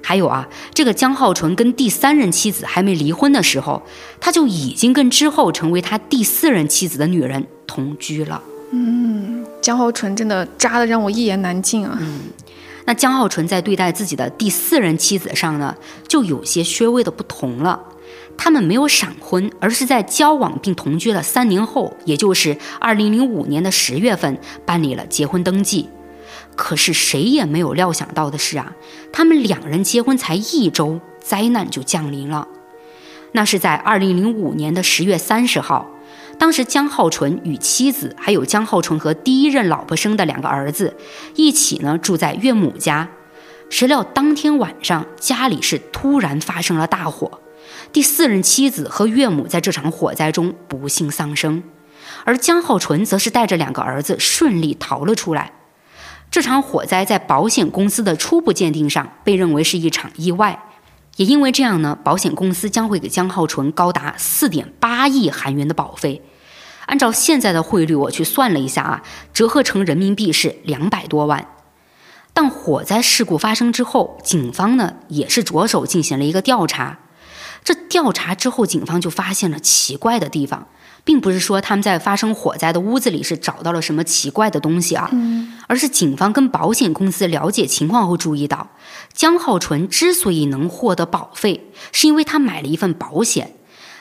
[0.02, 3.82] 还有啊，这个江浩纯跟第三任妻子还没离婚的时候，
[4.18, 8.42] 他就已经跟之后成为他第四任妻子的女人同居了。
[8.72, 11.98] 嗯，江浩纯真的渣的让我一言难尽啊。
[12.00, 12.20] 嗯，
[12.86, 15.76] 那江浩纯在对待自己的第四任妻子上呢，
[16.08, 17.78] 就有些稍微的不同了。
[18.36, 25.88] 他们没有闪婚，而是在交往并同居了三年后，也就是二零零五年的十月份办理了结婚登记。
[26.56, 28.72] 可是谁也没有料想到的是啊，
[29.12, 32.48] 他们两人结婚才一周，灾难就降临了。
[33.32, 35.88] 那是在二零零五年的十月三十号，
[36.38, 40.96] 当时江浩纯与妻子，还有江浩纯和第一任老婆生的两个儿子，
[41.36, 43.08] 一起呢住在岳母家。
[43.68, 47.40] 谁料当天晚上家里是突然发生了大火，
[47.92, 51.62] 第四任妻子和岳母在这场火灾中不幸丧生，
[52.24, 55.52] 而江浩纯则是带着两个儿子顺利逃了出来。
[56.30, 60.62] 这场火灾在保险公司的初步鉴定上被认为是一场意外。
[61.16, 66.22] 也因为这样呢，保险公司将会给江浩纯高达四点八亿韩元的保费。
[66.86, 69.02] 按照现在的汇率，我去算了一下啊，
[69.34, 71.48] 折合成人民币是两百多万。
[72.32, 77.00] 但火灾事故发生之后，警方呢也是着手进行了一个调查。
[77.64, 80.66] 这调查之后，警方就发现了奇怪的地方。
[81.02, 85.10] 并不是说他们在发生火灾的屋子里是找到了什么奇怪的东西啊，
[85.66, 88.68] 而是警方跟保险公司了解情况后注意到，
[89.14, 93.56] 江浩纯之所以能获得保费，是因为他买了一份保险。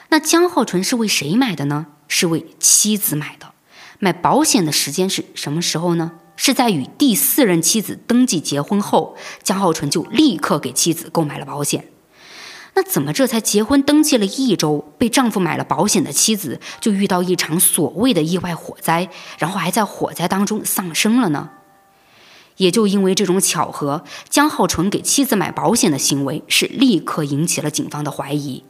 [0.10, 1.88] 那江浩纯是为谁买的呢？
[2.10, 3.54] 是为妻子买的。
[4.00, 6.12] 买保险的时间是什么时候呢？
[6.36, 11.86] 是在与第四任妻子登记结婚后，江浩纯就立刻给妻子购买了保险。
[12.80, 21.50] 那怎么这才结婚登记了一周，被丈夫买了保险的妻子就遇到一场所谓的意外火灾，然后还在火灾当中丧生了呢？
[22.56, 28.64] 也就因为这种巧合，江浩纯给妻子买保险的行为是立刻引起了警方的怀疑，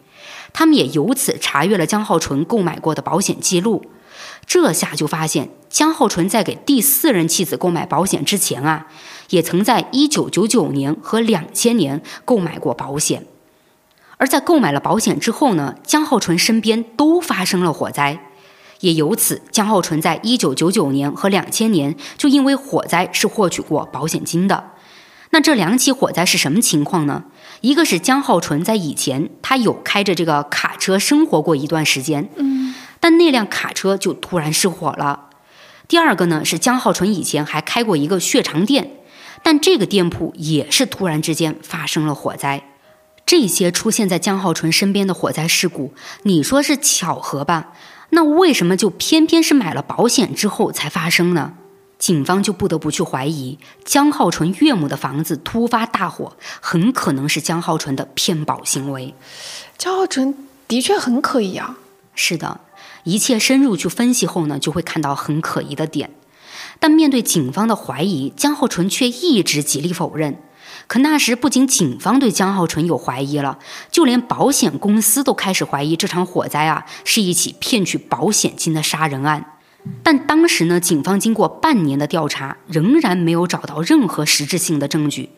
[0.54, 3.86] 他们也由此查阅了江浩纯购买过的保险记录，
[4.48, 8.88] 这下就发现江浩纯在给第四任妻子购买保险之前啊，
[9.30, 13.28] 也曾在一九九九年和两千年购买过保险。
[14.20, 18.20] 而在购买了保险之后呢，江浩纯身边都发生了火灾，
[18.82, 24.72] 也由此，江浩纯在一九九九年和两千年就因为火灾是获取过保险金的。
[25.30, 27.24] 那这两起火灾是什么情况呢？
[27.62, 35.30] 一个是江浩纯在以前他有开着这个卡车生活过一段时间，嗯，但那辆卡车就突然失火了。
[35.88, 38.92] 第二个呢是江浩纯以前还开过一个血肠店，
[39.42, 42.69] 但这个店铺也是突然之间发生了火灾。
[43.30, 47.74] 这些出现在江浩纯身边的火灾事故，你说是巧合吧？
[48.10, 51.54] 那为什么就偏偏是买了保险之后才发生呢？
[52.00, 59.14] 警方就不得不去怀疑江浩纯岳母的房子突发大火，很可能是江浩纯的骗保行为。
[59.78, 60.34] 江浩纯
[60.68, 61.78] 的确很可疑啊。
[62.16, 62.62] 是的，
[63.04, 66.10] 一切深入去分析后呢，就会看到很可疑的点。
[66.80, 70.42] 但面对警方的怀疑，江浩纯却一直极力否认。
[70.90, 73.60] 可那时，不仅警方对江浩纯有怀疑了，
[73.92, 79.60] 就连保险公司都开始怀疑这场火灾啊是一起骗取保险金的杀人案。
[80.02, 85.30] 但当时呢，警方经过半年的调查，仍然没有找到任何实质性的证据。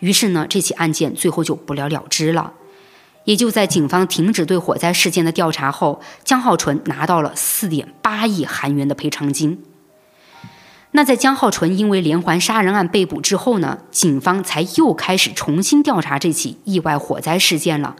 [0.00, 2.54] 于是呢，这起案件最后就不了了之了。
[3.22, 9.62] 也就在警方停止对火灾事件的调查后，江浩纯拿到了四点八亿韩元的赔偿金。
[10.92, 17.96] 那在江浩纯因为连环杀人案被捕之后呢，警方才又开始重新调查这起意外火灾事件了。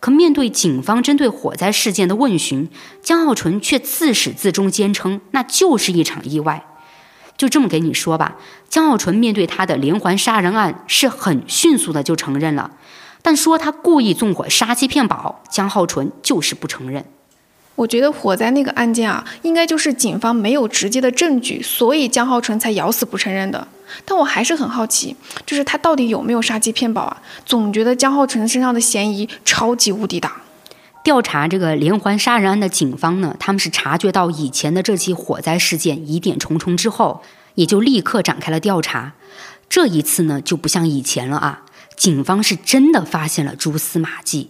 [0.00, 2.68] 可面对警方针对火灾事件的问询，
[3.02, 6.66] 江浩纯却自始至终坚称那就是一场意外。
[7.36, 8.36] 就这么给你说吧，
[8.68, 12.72] 江浩纯面对他的连环杀人案是很迅速的就承认了，
[13.22, 17.06] 但说他故意纵火杀妻骗保，江浩纯就是不承认。
[17.80, 23.66] 我觉得火灾那个案件啊，应该就是警方没有直接的证据，所以江浩纯才咬死不承认的。
[24.04, 25.16] 但我还是很好奇，
[25.46, 27.22] 就是他到底有没有杀妻骗保啊？
[27.46, 30.42] 总觉得江浩纯身上的嫌疑超级无敌大。
[31.02, 37.22] 调查这个连环杀人案的警方呢，他们是察觉到以前的这起火灾事件疑点重重之后，
[37.54, 39.14] 也就立刻展开了调查。
[39.70, 41.62] 这一次呢，就不像以前了啊，
[41.96, 44.48] 警方是真的发现了蛛丝马迹。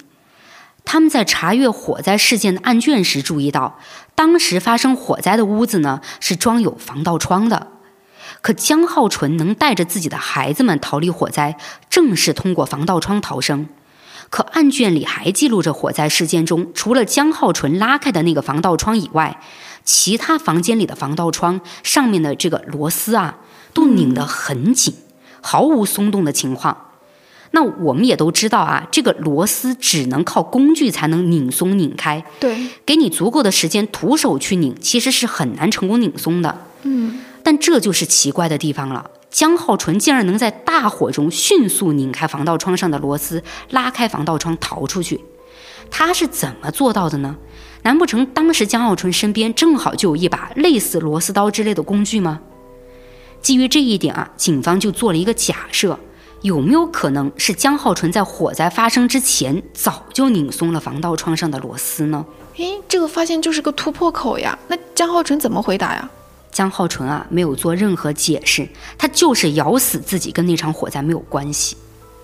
[0.85, 3.78] 他们在查阅火灾事件的案卷时，注意到
[4.14, 7.68] 当时发生火灾的屋子呢是装有防盗窗的。
[8.43, 11.57] 可江浩纯能带着自己的孩子们逃离火灾，
[11.91, 13.68] 正是通过防盗窗逃生。
[14.31, 19.41] 可案卷里还记录着火灾事件中，除了江浩纯拉开的那个防盗窗以外，
[19.85, 23.39] 其他房间里的防盗窗上面的这个螺丝啊，
[23.74, 24.95] 都拧得很紧，
[25.41, 26.89] 毫无松动的情况。
[27.53, 32.24] 那我们也都知道啊，这个螺丝只能靠工具才能拧松拧开。
[32.38, 36.66] 对，给你足够的时间徒手去拧，其实是很难成功拧松的。
[36.82, 45.20] 嗯，但这就是奇怪的地方了，江浩纯竟然能在大火中迅速拧开防盗窗上的螺丝，拉开防盗窗逃出去。
[45.90, 47.36] 他是怎么做到的呢？
[47.82, 52.40] 难不成当时江浩纯身边正好就有一把类似螺丝刀之类的工具吗？
[53.40, 55.98] 基于这一点啊，警方就做了一个假设：
[56.43, 62.24] 有没有可能是江浩纯在火灾发生之前早就拧松了防盗窗上的螺丝呢？
[62.57, 64.59] 诶，这个发现就是个突破口呀！
[64.68, 66.11] 那江浩纯怎么回答呀？
[66.51, 68.68] 江浩纯啊，没有做任何解释，
[68.99, 71.76] 他就是咬死自己跟那场火灾没有关系。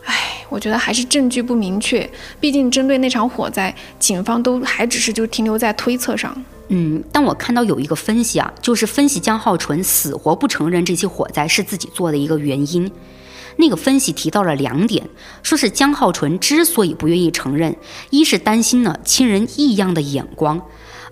[0.05, 2.09] 唉，我觉得还是证据不明确，
[2.41, 6.37] 毕竟针对那场火灾，警方都还只是就停留在推测上。
[6.69, 12.91] 嗯，但我看到有一个分析啊，就是分析江浩纯死活不承认这起火灾是自己做的一个原因。
[13.57, 15.09] 那个分析提到了两点，
[15.43, 17.77] 说是江浩纯之所以不愿意承认，
[18.11, 20.61] 一是担心呢亲人异样的眼光。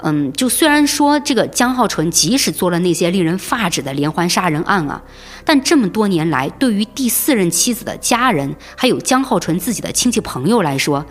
[0.07, 5.03] 嗯，就虽然说这个江浩纯即使做了那些令人发指的连环杀人案啊，
[5.47, 11.07] 但这么多年来，对于第四任妻子的家人，还有江浩纯自己的亲戚朋友来说，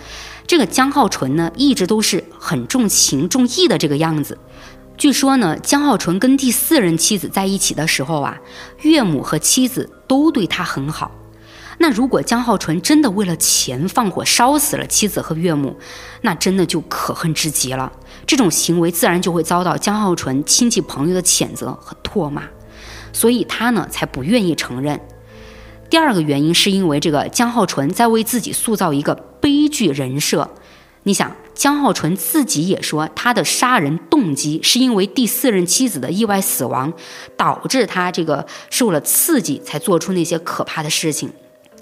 [0.46, 4.38] 这个江浩纯呢，一直都是很重情重义的这个样子。
[4.96, 8.38] 据说呢，江浩纯跟第四任妻子在一起的时候啊，
[8.82, 11.10] 岳母和妻子都对他很好。
[11.80, 15.78] 那如果江浩纯真的为了钱放火烧死了妻子和岳母，
[16.22, 17.92] 那真的就可恨之极了。
[18.26, 22.44] 这种行为自然就会遭到江浩纯亲戚朋友的谴责和唾骂，
[23.12, 25.00] 所以他呢才不愿意承认。
[25.90, 30.50] 第二个原因是因为这个江浩纯在为自己塑造一个悲剧人设。
[31.04, 36.94] 你想，江浩纯自己也说，他的杀人动机是因为第四任妻子的意外死亡，
[37.36, 41.34] 导致他这个受了刺激才做出那些可怕的事情。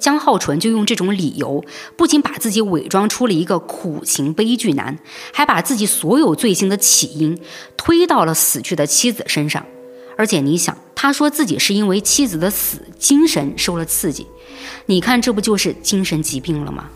[0.02, 1.64] 江浩纯就用这种理由，
[1.96, 4.98] 不仅把自己伪装出了一个苦情悲剧男，
[5.32, 7.40] 还把自己所有罪行的起因
[7.78, 9.64] 推到了死去的妻子身上。
[10.18, 14.26] 而且你想，他说自己是因为妻子的死精神受了刺激，
[14.88, 16.90] 你看这不就是精神疾病了吗？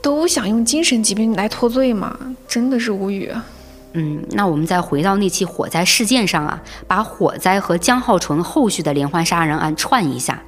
[0.00, 2.18] 都想用精神疾病来脱罪吗？
[2.48, 3.44] 真的是无语啊！
[3.92, 10.42] 嗯，那我们再回到那起火灾事件上啊，把火灾和江浩纯后续的连环杀人案串一下。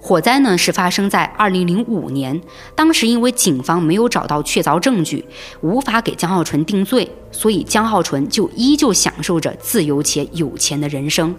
[0.00, 2.40] 火灾呢是发生在二零零五年，
[2.74, 5.24] 当时因为警方没有找到确凿证据，
[5.60, 11.34] 无法给江浩纯定罪，所以江浩纯就依旧享受着自由且有钱的人生。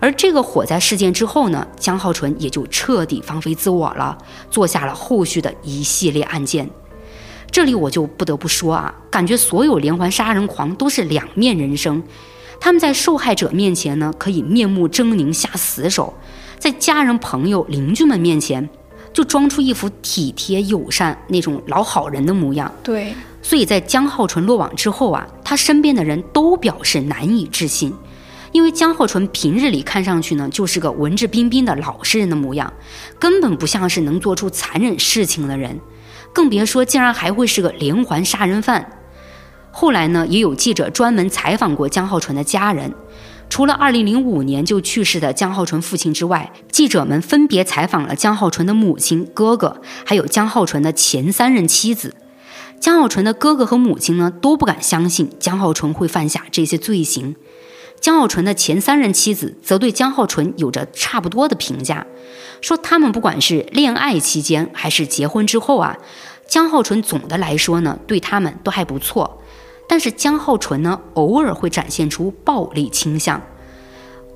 [0.00, 4.16] 而这个火灾事件之后呢，江浩纯也就彻底放飞自我了，
[4.50, 6.68] 做下了后续的一系列案件。
[7.50, 12.02] 这里我就不得不说啊，感觉所有连环杀人狂都是两面人生，
[12.58, 16.14] 他们在受害者面前呢可以面目狰狞下死手。
[16.62, 18.68] 在家人、朋友、邻居们面前，
[19.12, 22.70] 就装出一副体贴友善那种老好人的模样。
[22.84, 27.92] 对，所以在江浩纯落网之后啊，他身边的人都表示难以置信，
[28.52, 32.72] 因为江浩纯平日里看上去呢，就是个文质彬彬的老实人的模样，
[33.18, 35.80] 根本不像是能做出残忍事情的人，
[36.32, 39.00] 更别说竟然还会是个连环杀人犯。
[39.72, 42.94] 后来呢，也有记者专门采访过江浩纯的家人。
[43.52, 52.14] 除了2005年就去世的江浩纯父亲之外，记者们分别采访了江浩纯的母亲、哥哥，还有江浩纯的前三任妻子。
[52.80, 57.36] 江浩纯的哥哥和母亲呢，都不敢相信江浩纯会犯下这些罪行。
[58.00, 62.06] 江浩纯的前三任妻子则对江浩纯有着差不多的评价，
[62.62, 65.98] 说他们不管是恋爱期间还是结婚之后啊，
[66.48, 69.41] 江浩纯总的来说呢，对他们都还不错。
[69.92, 73.38] 但是江浩纯呢，偶尔会展现出暴力倾向。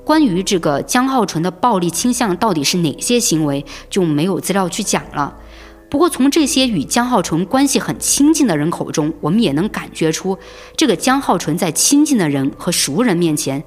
[0.04, 5.34] 关于这个江浩纯的暴力倾向到底是哪些行为，就没有资料去讲了。
[5.88, 10.38] 不过从这些与江浩纯关系很亲近的人口中，我们也能感觉出，
[10.76, 13.64] 这个江浩纯在亲近的人和熟人面前，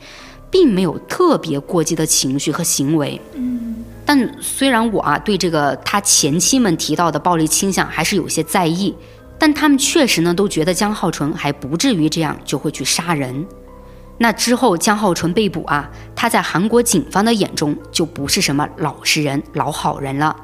[0.51, 3.19] 并没有特别过激的情绪和行为。
[3.33, 8.93] 嗯，但虽然我啊对这个他前妻们提到的暴力倾向还是有些在意。
[9.39, 13.47] 但他们确实呢，都觉得江浩纯还不至于这样就会去杀人。
[14.17, 20.35] 那之后江浩纯被捕啊，他在韩国警方的眼中就不是什么老实人、老好人了。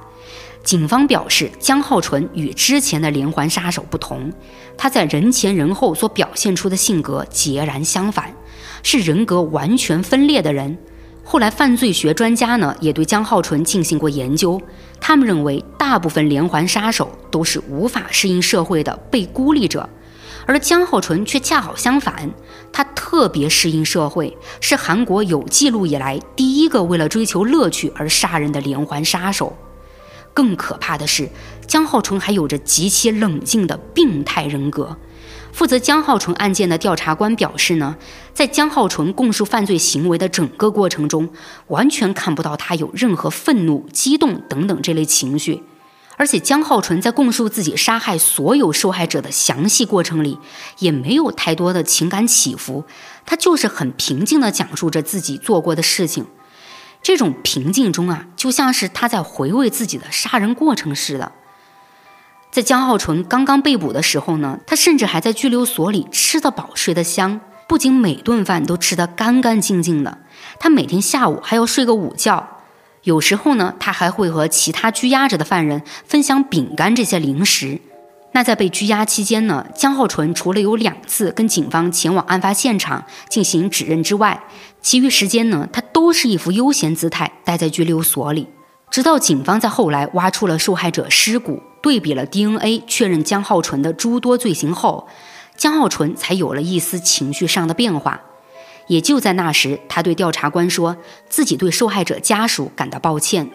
[0.63, 4.31] 警方表示，江浩纯与之前的连环杀手不同，
[4.77, 8.33] 他在人前人后所表现出的性格截然相反，
[8.81, 10.77] 是人格完全分裂的人。
[11.27, 14.61] 后来，犯罪学专家呢也对江浩纯进行过研究。
[15.01, 19.89] 他们认为，大部分连环杀手都是无法适应社会的被孤立者，
[20.45, 22.31] 而江浩纯却恰好相反，
[22.71, 29.57] 他特别适应社会，是韩国有记录以来第一个为了追求乐趣而杀人的连环杀手。
[30.31, 31.27] 更可怕的是，
[31.65, 34.95] 江浩纯还有着极其冷静的病态人格。
[35.55, 37.95] 负责江浩纯案件的调查官表示呢，
[38.33, 41.29] 在江浩纯供述犯罪行为的整个过程中，
[41.67, 45.63] 完全看不到他有任何愤怒、激动等等这类情绪。
[46.17, 50.37] 而且江浩纯在供述自己杀害所有受害者的详细过程里，
[50.79, 52.83] 也没有太多的情感起伏，
[53.25, 56.25] 他就是很平静地讲述着自己做过的事情。
[57.01, 61.31] 这种平静中啊，就像是他在回味自己的杀人过程似的。
[62.55, 70.19] 在江浩纯刚刚被捕的时候呢，他甚至还在拘留所里吃得饱、睡得香，不仅每顿饭都吃得干干净净的，
[70.57, 72.61] 他每天下午还要睡个午觉。
[73.03, 77.81] 有时候呢，他还会和其他拘押着的犯人分享饼干这些零食。
[78.31, 84.41] 那在被拘押期间呢，江浩纯除了有两次跟警方前往案发现场进行指认之外，
[84.81, 88.47] 其余时间呢，他都是一副悠闲姿态待在拘留所里。
[88.89, 95.07] 直到警方在后来挖出了受害者尸骨，对比了 DNA，确认江浩纯的诸多罪行后，
[95.55, 98.21] 江浩纯才有了一丝情绪上的变化。
[98.87, 100.97] 也就在那时，他对调查官说
[101.29, 103.47] 自己对受害者家属感到抱歉，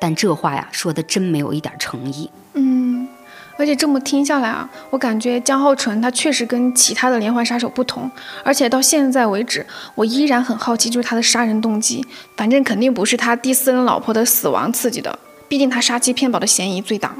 [0.00, 2.30] 但这话呀说的真没有一点诚意。
[2.52, 3.08] 嗯，
[3.56, 8.08] 而且这么听下来啊，我感觉江浩纯他确实跟其他的连环杀手不同，
[8.44, 9.66] 而且到现在为止，
[9.96, 12.06] 我依然很好奇，就是他的杀人动机。
[12.36, 15.18] 反正肯定不是他第四任老婆的死亡刺激的，
[15.48, 17.12] 毕竟他杀妻骗保的嫌疑最大。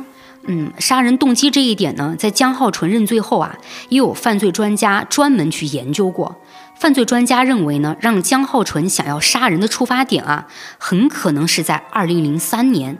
[0.46, 3.58] 嗯，杀人动机这一点呢，在江浩纯认罪后啊，
[3.88, 6.36] 也有犯罪专家专门去研究过。
[6.74, 10.46] 犯罪专家认为呢，让江浩纯想要杀人的出发点啊，
[10.78, 12.98] 很可能是在二零零三年。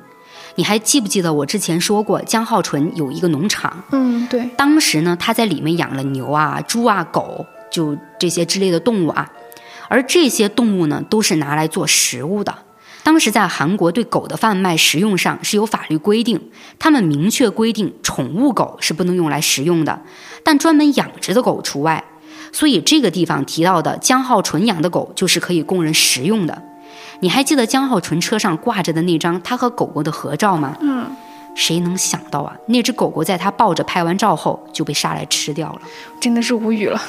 [0.55, 3.85] 你还记不记得我之前说过，江浩纯有一个农场？
[3.91, 4.49] 嗯，对。
[4.57, 9.31] 当时呢，他在里面养了牛啊、猪啊、狗，就这些之类的动物啊。
[9.89, 12.55] 而这些动物呢，都是拿来做食物的。
[13.07, 20.03] 当时在韩国对狗的贩卖食用上是有法律规定，他们明确规定宠物狗是不能用来食用的，
[20.43, 22.03] 但专门养殖的狗除外。
[22.51, 26.61] 所以这个地方提到的江浩纯养的狗就是可以供人食用的。
[27.21, 30.77] 你还记得江浩纯车上挂着的那张他和狗狗的合照吗？
[30.81, 31.07] 嗯，
[31.55, 35.81] 谁能想到啊，那只狗狗在他抱着拍完照后就被杀来吃掉了，
[36.21, 37.01] 真的是无语了。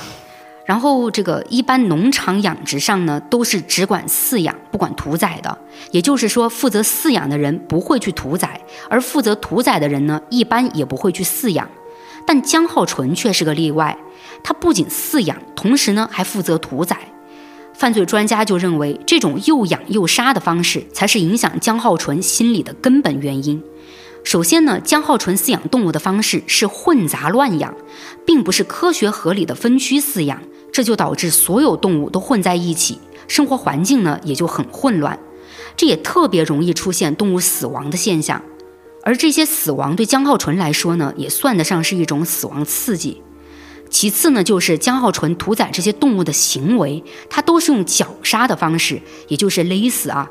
[0.68, 5.58] 然后这个一般农场养殖上呢，都是只管饲养不管屠宰的，
[5.92, 11.66] 也就是说负责饲养的人不会去屠宰，而负责屠宰的人呢，一般也不会去饲养。
[12.26, 13.98] 但江浩纯却是个例外。
[14.44, 16.98] 他不仅饲养，同时呢还负责屠宰。
[17.74, 23.64] 犯罪专家就认为，这种又养又杀的方式才是影响江浩纯心理的根本原因。
[24.28, 27.74] 首先呢，江浩纯饲养动物的方式是混杂乱养，
[28.26, 33.00] 并不是科学合理的分区饲养，这就导致所有动物都混在一起，
[33.30, 35.18] 生活环境呢也就很混乱。
[35.78, 38.44] 这也特别容易出现动物死亡的现象，
[39.02, 43.24] 而这些死亡对江浩纯来说呢，也算得上是一种死亡刺激。
[43.90, 50.30] 其次呢，就是江浩纯屠宰这些动物的行为，他都是用绞杀的方式，也就是勒死啊。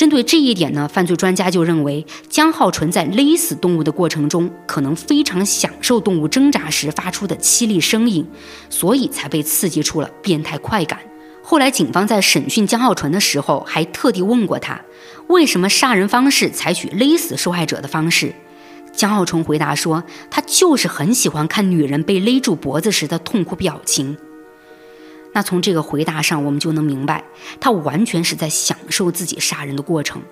[0.00, 8.26] 针对这一点呢，犯罪专家就认为，江浩纯在勒死动物的过程中，可能非常享受动物挣扎时发出的凄厉声音，
[8.70, 10.98] 所以才被刺激出了变态快感。
[11.42, 14.80] 后来警方在审讯江浩纯的时候，还特地问过他，
[15.26, 18.34] 为什么杀人方式采取勒死受害者的方式。
[18.94, 20.02] 江浩纯回答说
[20.32, 24.16] ：“他就是很喜欢看女人被勒住脖子时的痛苦表情。”
[25.32, 27.24] 那从这个回答上，我们就能明白，
[27.60, 30.22] 他完全是在享受自己杀人的过程。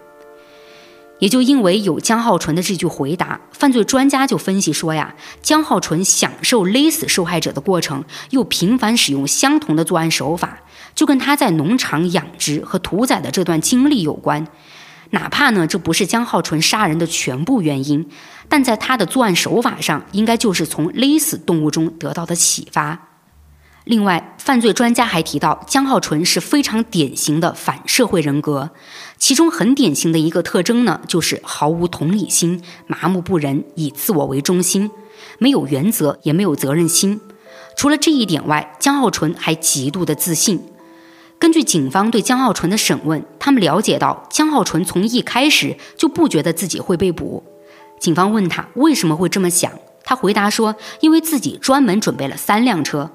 [1.21, 10.61] 也就因为有江浩纯的这句回答，犯罪专家就分析说呀，江浩纯享受勒死受害者的过程，又频繁使用相同的作案手法，
[10.95, 14.47] 就跟他在农场养殖和屠宰的这段经历有关。
[15.11, 18.09] 哪怕呢，这不是江浩纯杀人的全部原因，
[18.49, 23.08] 但在他的作案手法上，应该就是从勒死动物中得到的启发。
[23.89, 28.69] 另外，犯罪专家还提到，江浩纯是非常典型的反社会人格，
[29.17, 34.91] 其中很典型的一个特征呢，就是毫无同理心、麻木不仁、以自我为中心，
[35.39, 37.19] 没有原则，也没有责任心。
[37.79, 40.63] 除了这一点外，江浩纯还极度的自信。
[41.39, 47.43] 根据警方对江浩纯的审问，他们了解到江浩纯从一开始就不觉得自己会被捕。
[47.99, 49.73] 警方问他为什么会这么想，
[50.05, 53.13] 他回答说：“因为自己专门准备了三辆车。”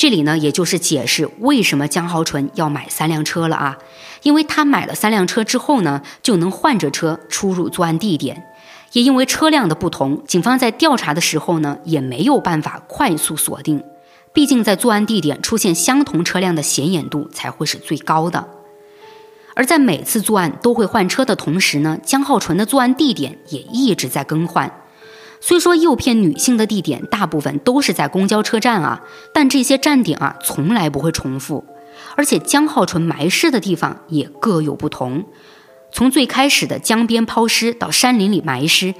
[0.00, 3.76] 这里呢，也就是解释为什么江浩纯要买三辆车了啊，
[4.22, 8.46] 因为他买了三辆车之后呢，就能换着车出入作案地点。
[8.92, 13.84] 也因为车辆的不同，警方在调查的时候呢，也没有办法快速锁定。
[14.32, 18.48] 毕竟，在作案地点出现相同车辆的显眼度才会是最高的。
[19.54, 24.79] 而在每次作案都会换车的同时呢，江浩纯的作案地点也一直在更换。
[25.40, 29.02] 虽说诱骗女性的地点大部分都是在公交车站啊，
[29.32, 31.64] 但这些站点啊从来不会重复，
[32.14, 35.24] 而且江浩纯埋尸的地方也各有不同。
[35.92, 38.94] 从最开始的江边抛尸到山林里埋尸，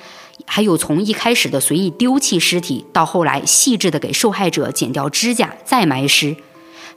[0.46, 6.36] 还有从一开始的随意丢弃尸体，到后来细致的给受害者剪掉指甲再埋尸，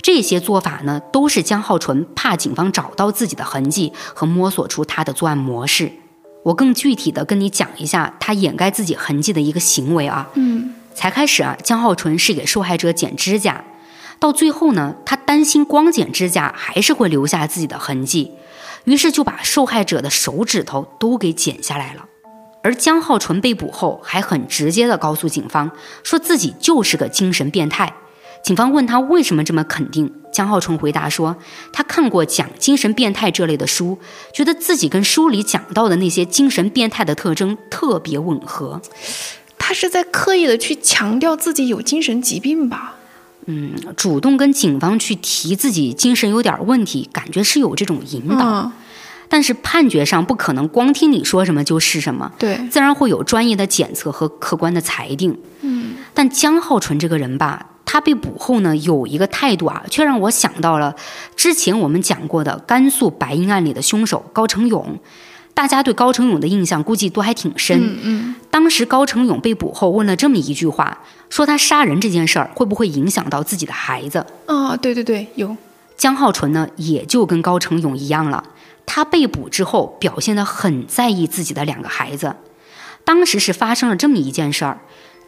[0.01, 5.91] 这些做法呢，都是江浩纯怕警方找到自己的痕迹和摸索出他的作案模式。
[6.43, 10.29] 我更具体的跟你讲一下他掩盖自己痕迹的一个行为啊。
[10.35, 13.63] 嗯，才开始啊，江浩纯是给受害者剪指甲，
[14.19, 18.33] 到最后呢，他担心光剪指甲还是会留下自己的痕迹。
[18.83, 22.05] 于是就把受害者的手指头都给剪下来了，
[22.61, 25.71] 而江浩纯被捕后还很直接的告诉警方，
[26.03, 27.93] 说自己就是个精神变态。
[28.43, 31.37] 警方问他为什么这么肯定，江浩纯回答说，
[31.71, 33.97] 他看过讲精神变态这类的书，
[34.33, 38.81] 觉得自己跟书里讲到的那些精神变态的特征特别吻合。
[39.57, 42.95] 他是在刻意的去强调自己有精神疾病吧？
[43.45, 48.71] 嗯，主动跟警方去提自己精神有点问题，感觉是有这种引导，
[49.29, 55.37] 但是判决上不可能光听你说什么就是什么，对，自然会有专业的检测和客观的裁定。
[55.61, 60.95] 嗯，但江浩纯这个人吧，他被捕后呢，有一个态度啊，却让我想到了
[61.35, 64.97] 之前我们讲过的甘肃白银案里的凶手高成勇。
[65.53, 67.79] 大家对高成勇的印象估计都还挺深。
[67.79, 68.35] 嗯嗯。
[68.49, 70.97] 当时高成勇被捕后问了这么一句话，
[71.29, 74.25] 说他杀人这件事儿会不会影响到自己的孩子？
[74.47, 75.55] 啊，对对对，有。
[75.95, 78.43] 江浩纯呢，也就跟高成勇一样了。
[78.87, 82.37] 他被捕之后，表现得很在意自己的两个孩子。
[83.05, 84.79] 当时是发生了这么一件事儿：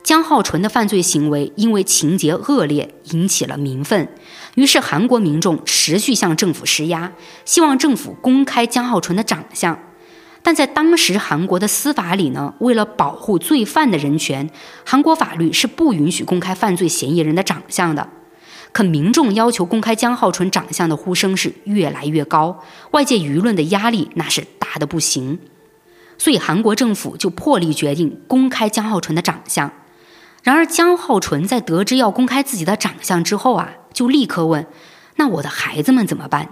[0.06, 4.08] 江浩纯的犯罪行为因为情节恶劣，引起了民愤。
[4.54, 7.14] 于是韩国民众持续向政府施压，
[7.44, 9.80] 希望政府公开江浩纯的长相。
[10.44, 14.48] 但在当时韩国的司法里呢，为了保护罪犯的人权，
[14.86, 18.08] 韩国法律是不允许公开犯罪嫌疑人的长相的。
[18.72, 25.40] 可民众要求公开江浩纯长相的呼声是越来越高，外界舆论的压力那是大的不行。
[26.20, 29.72] 所以韩国政府就破例决定公开江浩纯的长相。
[30.46, 34.68] 然而江浩纯在得知要公开自己的长相之后啊，就立刻问
[35.18, 36.50] ：“那我的孩子们怎么办？”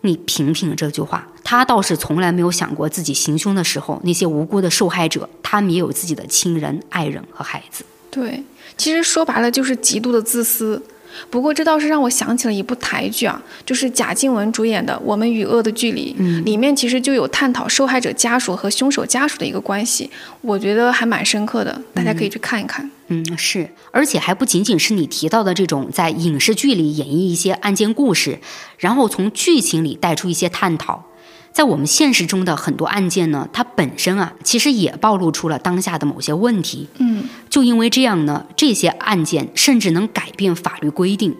[0.00, 7.84] 你品品这句话，他倒是从来没有想过自己行凶的时候，那些无辜的受害者，他们也有自己的亲人、爱人和孩子。
[8.10, 8.42] 对，
[8.78, 10.82] 其实说白了就是极度的自私。
[11.30, 16.14] 不过这倒是让我想起了一部台剧啊，就是贾静雯主演的《我们与恶的距离》，
[16.44, 20.10] 里面其实就有探讨受害者家属和凶手家属的一个关系，
[20.40, 22.90] 我觉得还蛮深刻的，大家可以去看一看。
[23.08, 28.38] 嗯，是，而且还不仅仅是你提到的这种在影视剧里演绎一些案件故事，
[28.78, 31.09] 然后从剧情里带出一些探讨。
[31.52, 36.88] 在我们现实中的很多案件呢，它本身啊，其实也暴露出了当下的某些问题。
[36.98, 41.36] 嗯，就因为这样呢，这些案件甚至能改变法律规定。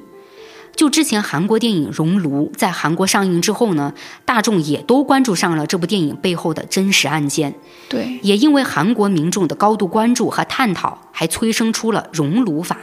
[0.76, 3.92] 就之前韩国电影《熔炉》在韩国上映之后呢，
[4.24, 7.54] 大众也都关注上了这部电影背后的真实案件。
[7.88, 12.78] 对，也因为韩国民众的高度关注和探讨，还催生出了熔炉法。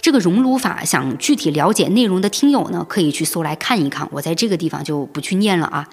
[0.00, 4.08] 这个熔炉法，想具体了解内容的听友呢，可以去搜来看一看。
[4.12, 5.88] 我在这个地方就不去念了啊。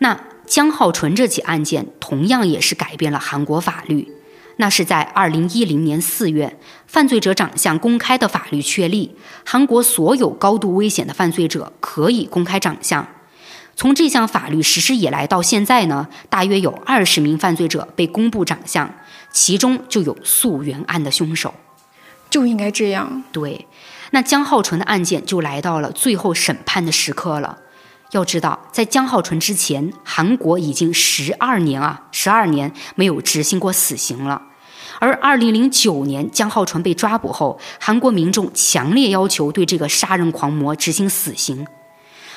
[0.00, 4.12] 那江浩纯这起案件同样也是改变了韩国法律。
[4.56, 13.08] 那是在二零一零年四月，犯罪者长相公开的法律确立，韩国所有高度危险的犯罪者可以公开长相。
[13.74, 18.92] 从这项法律实施以来到现在呢，大约有二十名犯罪者被公布长相，
[19.32, 21.54] 其中就有溯源案的凶手。
[22.28, 23.24] 就应该这样。
[23.32, 23.66] 对，
[24.10, 27.58] 那江浩纯的案件就来到了最后审判的时刻了。
[28.12, 34.42] 要知道，在江浩纯之前，韩国已经十二年啊，十二年没有执行过死刑了。
[34.98, 41.66] 而二零零九年江浩纯被抓捕后，韩国民众强烈要求对这个杀人狂魔执行死刑。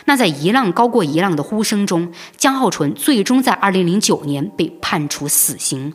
[0.06, 5.94] 那在一浪高过一浪的呼声中，江浩纯最终在二零零九年被判处死刑。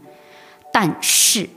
[0.73, 1.49] 但是，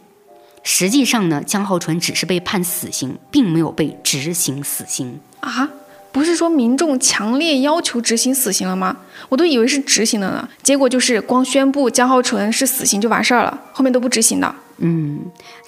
[0.64, 5.70] 实际上呢，江浩纯只是被判死刑，并没有被执行死刑啊。
[6.12, 8.98] 不是说民众强烈要求执行死刑了吗？
[9.30, 10.50] 我都以为是执行了呢。
[10.62, 14.54] 结果就是光宣布江浩纯是死刑就完事儿了，后面都不执行的。
[14.84, 15.20] 嗯，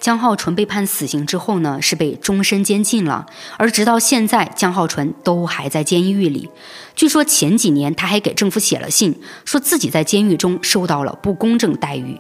[0.02, 3.26] 江浩纯被判死刑之后呢，是被终身监禁了。
[3.58, 6.50] 而直到现在，江浩纯都还在监狱里。
[6.96, 12.18] 据说前几年他还给政府写了信，说自己在监狱中受到了不公正待遇。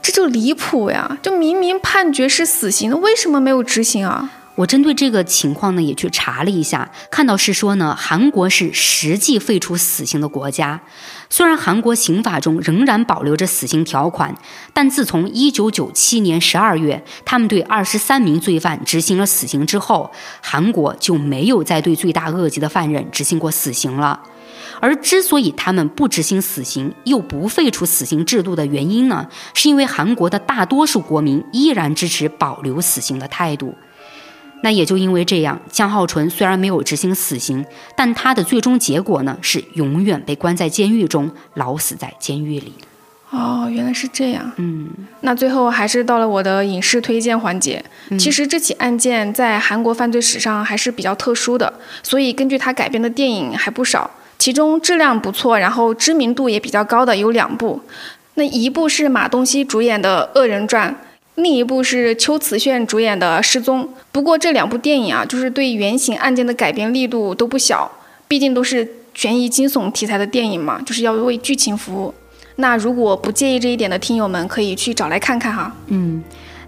[0.00, 1.18] 这就离谱呀！
[1.22, 4.30] 就明明判决是死刑，为什么没有执行啊？
[4.58, 10.80] 我针对这个情况呢，也去查了一下，看到是说呢，韩国是实际废除死刑的国家。
[11.30, 14.34] 虽然韩国刑法中仍然保留着死刑条款，
[14.72, 20.10] 但自从1997年12月他们对23名罪犯执行了死刑之后，
[20.42, 24.20] 韩国就没有再对罪大恶极的犯人执行过死刑了。
[24.80, 33.72] 而之所以他们不执行死刑，又不废除死刑制度的原因呢，是因为韩国的大多数国民依然支持保留死刑的态度。
[34.62, 37.64] 那也就因为这样，江浩纯虽然没有执行死刑，
[37.96, 42.72] 但他的最终结果呢是永远被关在监狱中，老死在监狱里。
[43.30, 44.50] 哦，原来是这样。
[44.56, 44.88] 嗯，
[45.20, 47.84] 那最后还是到了我的影视推荐环节。
[48.18, 51.72] 其实这起案件在韩国犯罪史上还是比较特殊的，
[52.02, 57.82] 所以根据它改编的电影还不少，其中质量不错，然后知名度也比较高的有两部。
[58.34, 60.90] 那一部是马东锡主演的《恶人传》。
[61.38, 67.88] 另一部是秋瓷炫主演的《失踪》，不过这两部电影啊，就是对原型案件的改编力度都不小，
[68.26, 72.12] 毕竟都是悬疑惊悚题材的电影嘛，就是要为剧情服务。
[72.56, 75.72] 那如果不介意这一点的听友们，可以去找来看看哈。
[75.86, 76.20] 嗯，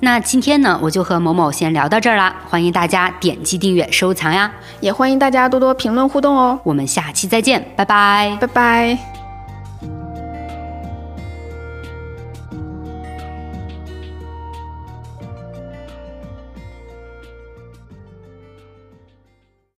[0.02, 6.60] 那今天呢，我就和某某先聊到这儿了，欢迎大家点击订阅、收藏呀，也欢迎大家多多评论互动哦。
[6.62, 9.19] 我们下期再见，拜拜，拜拜。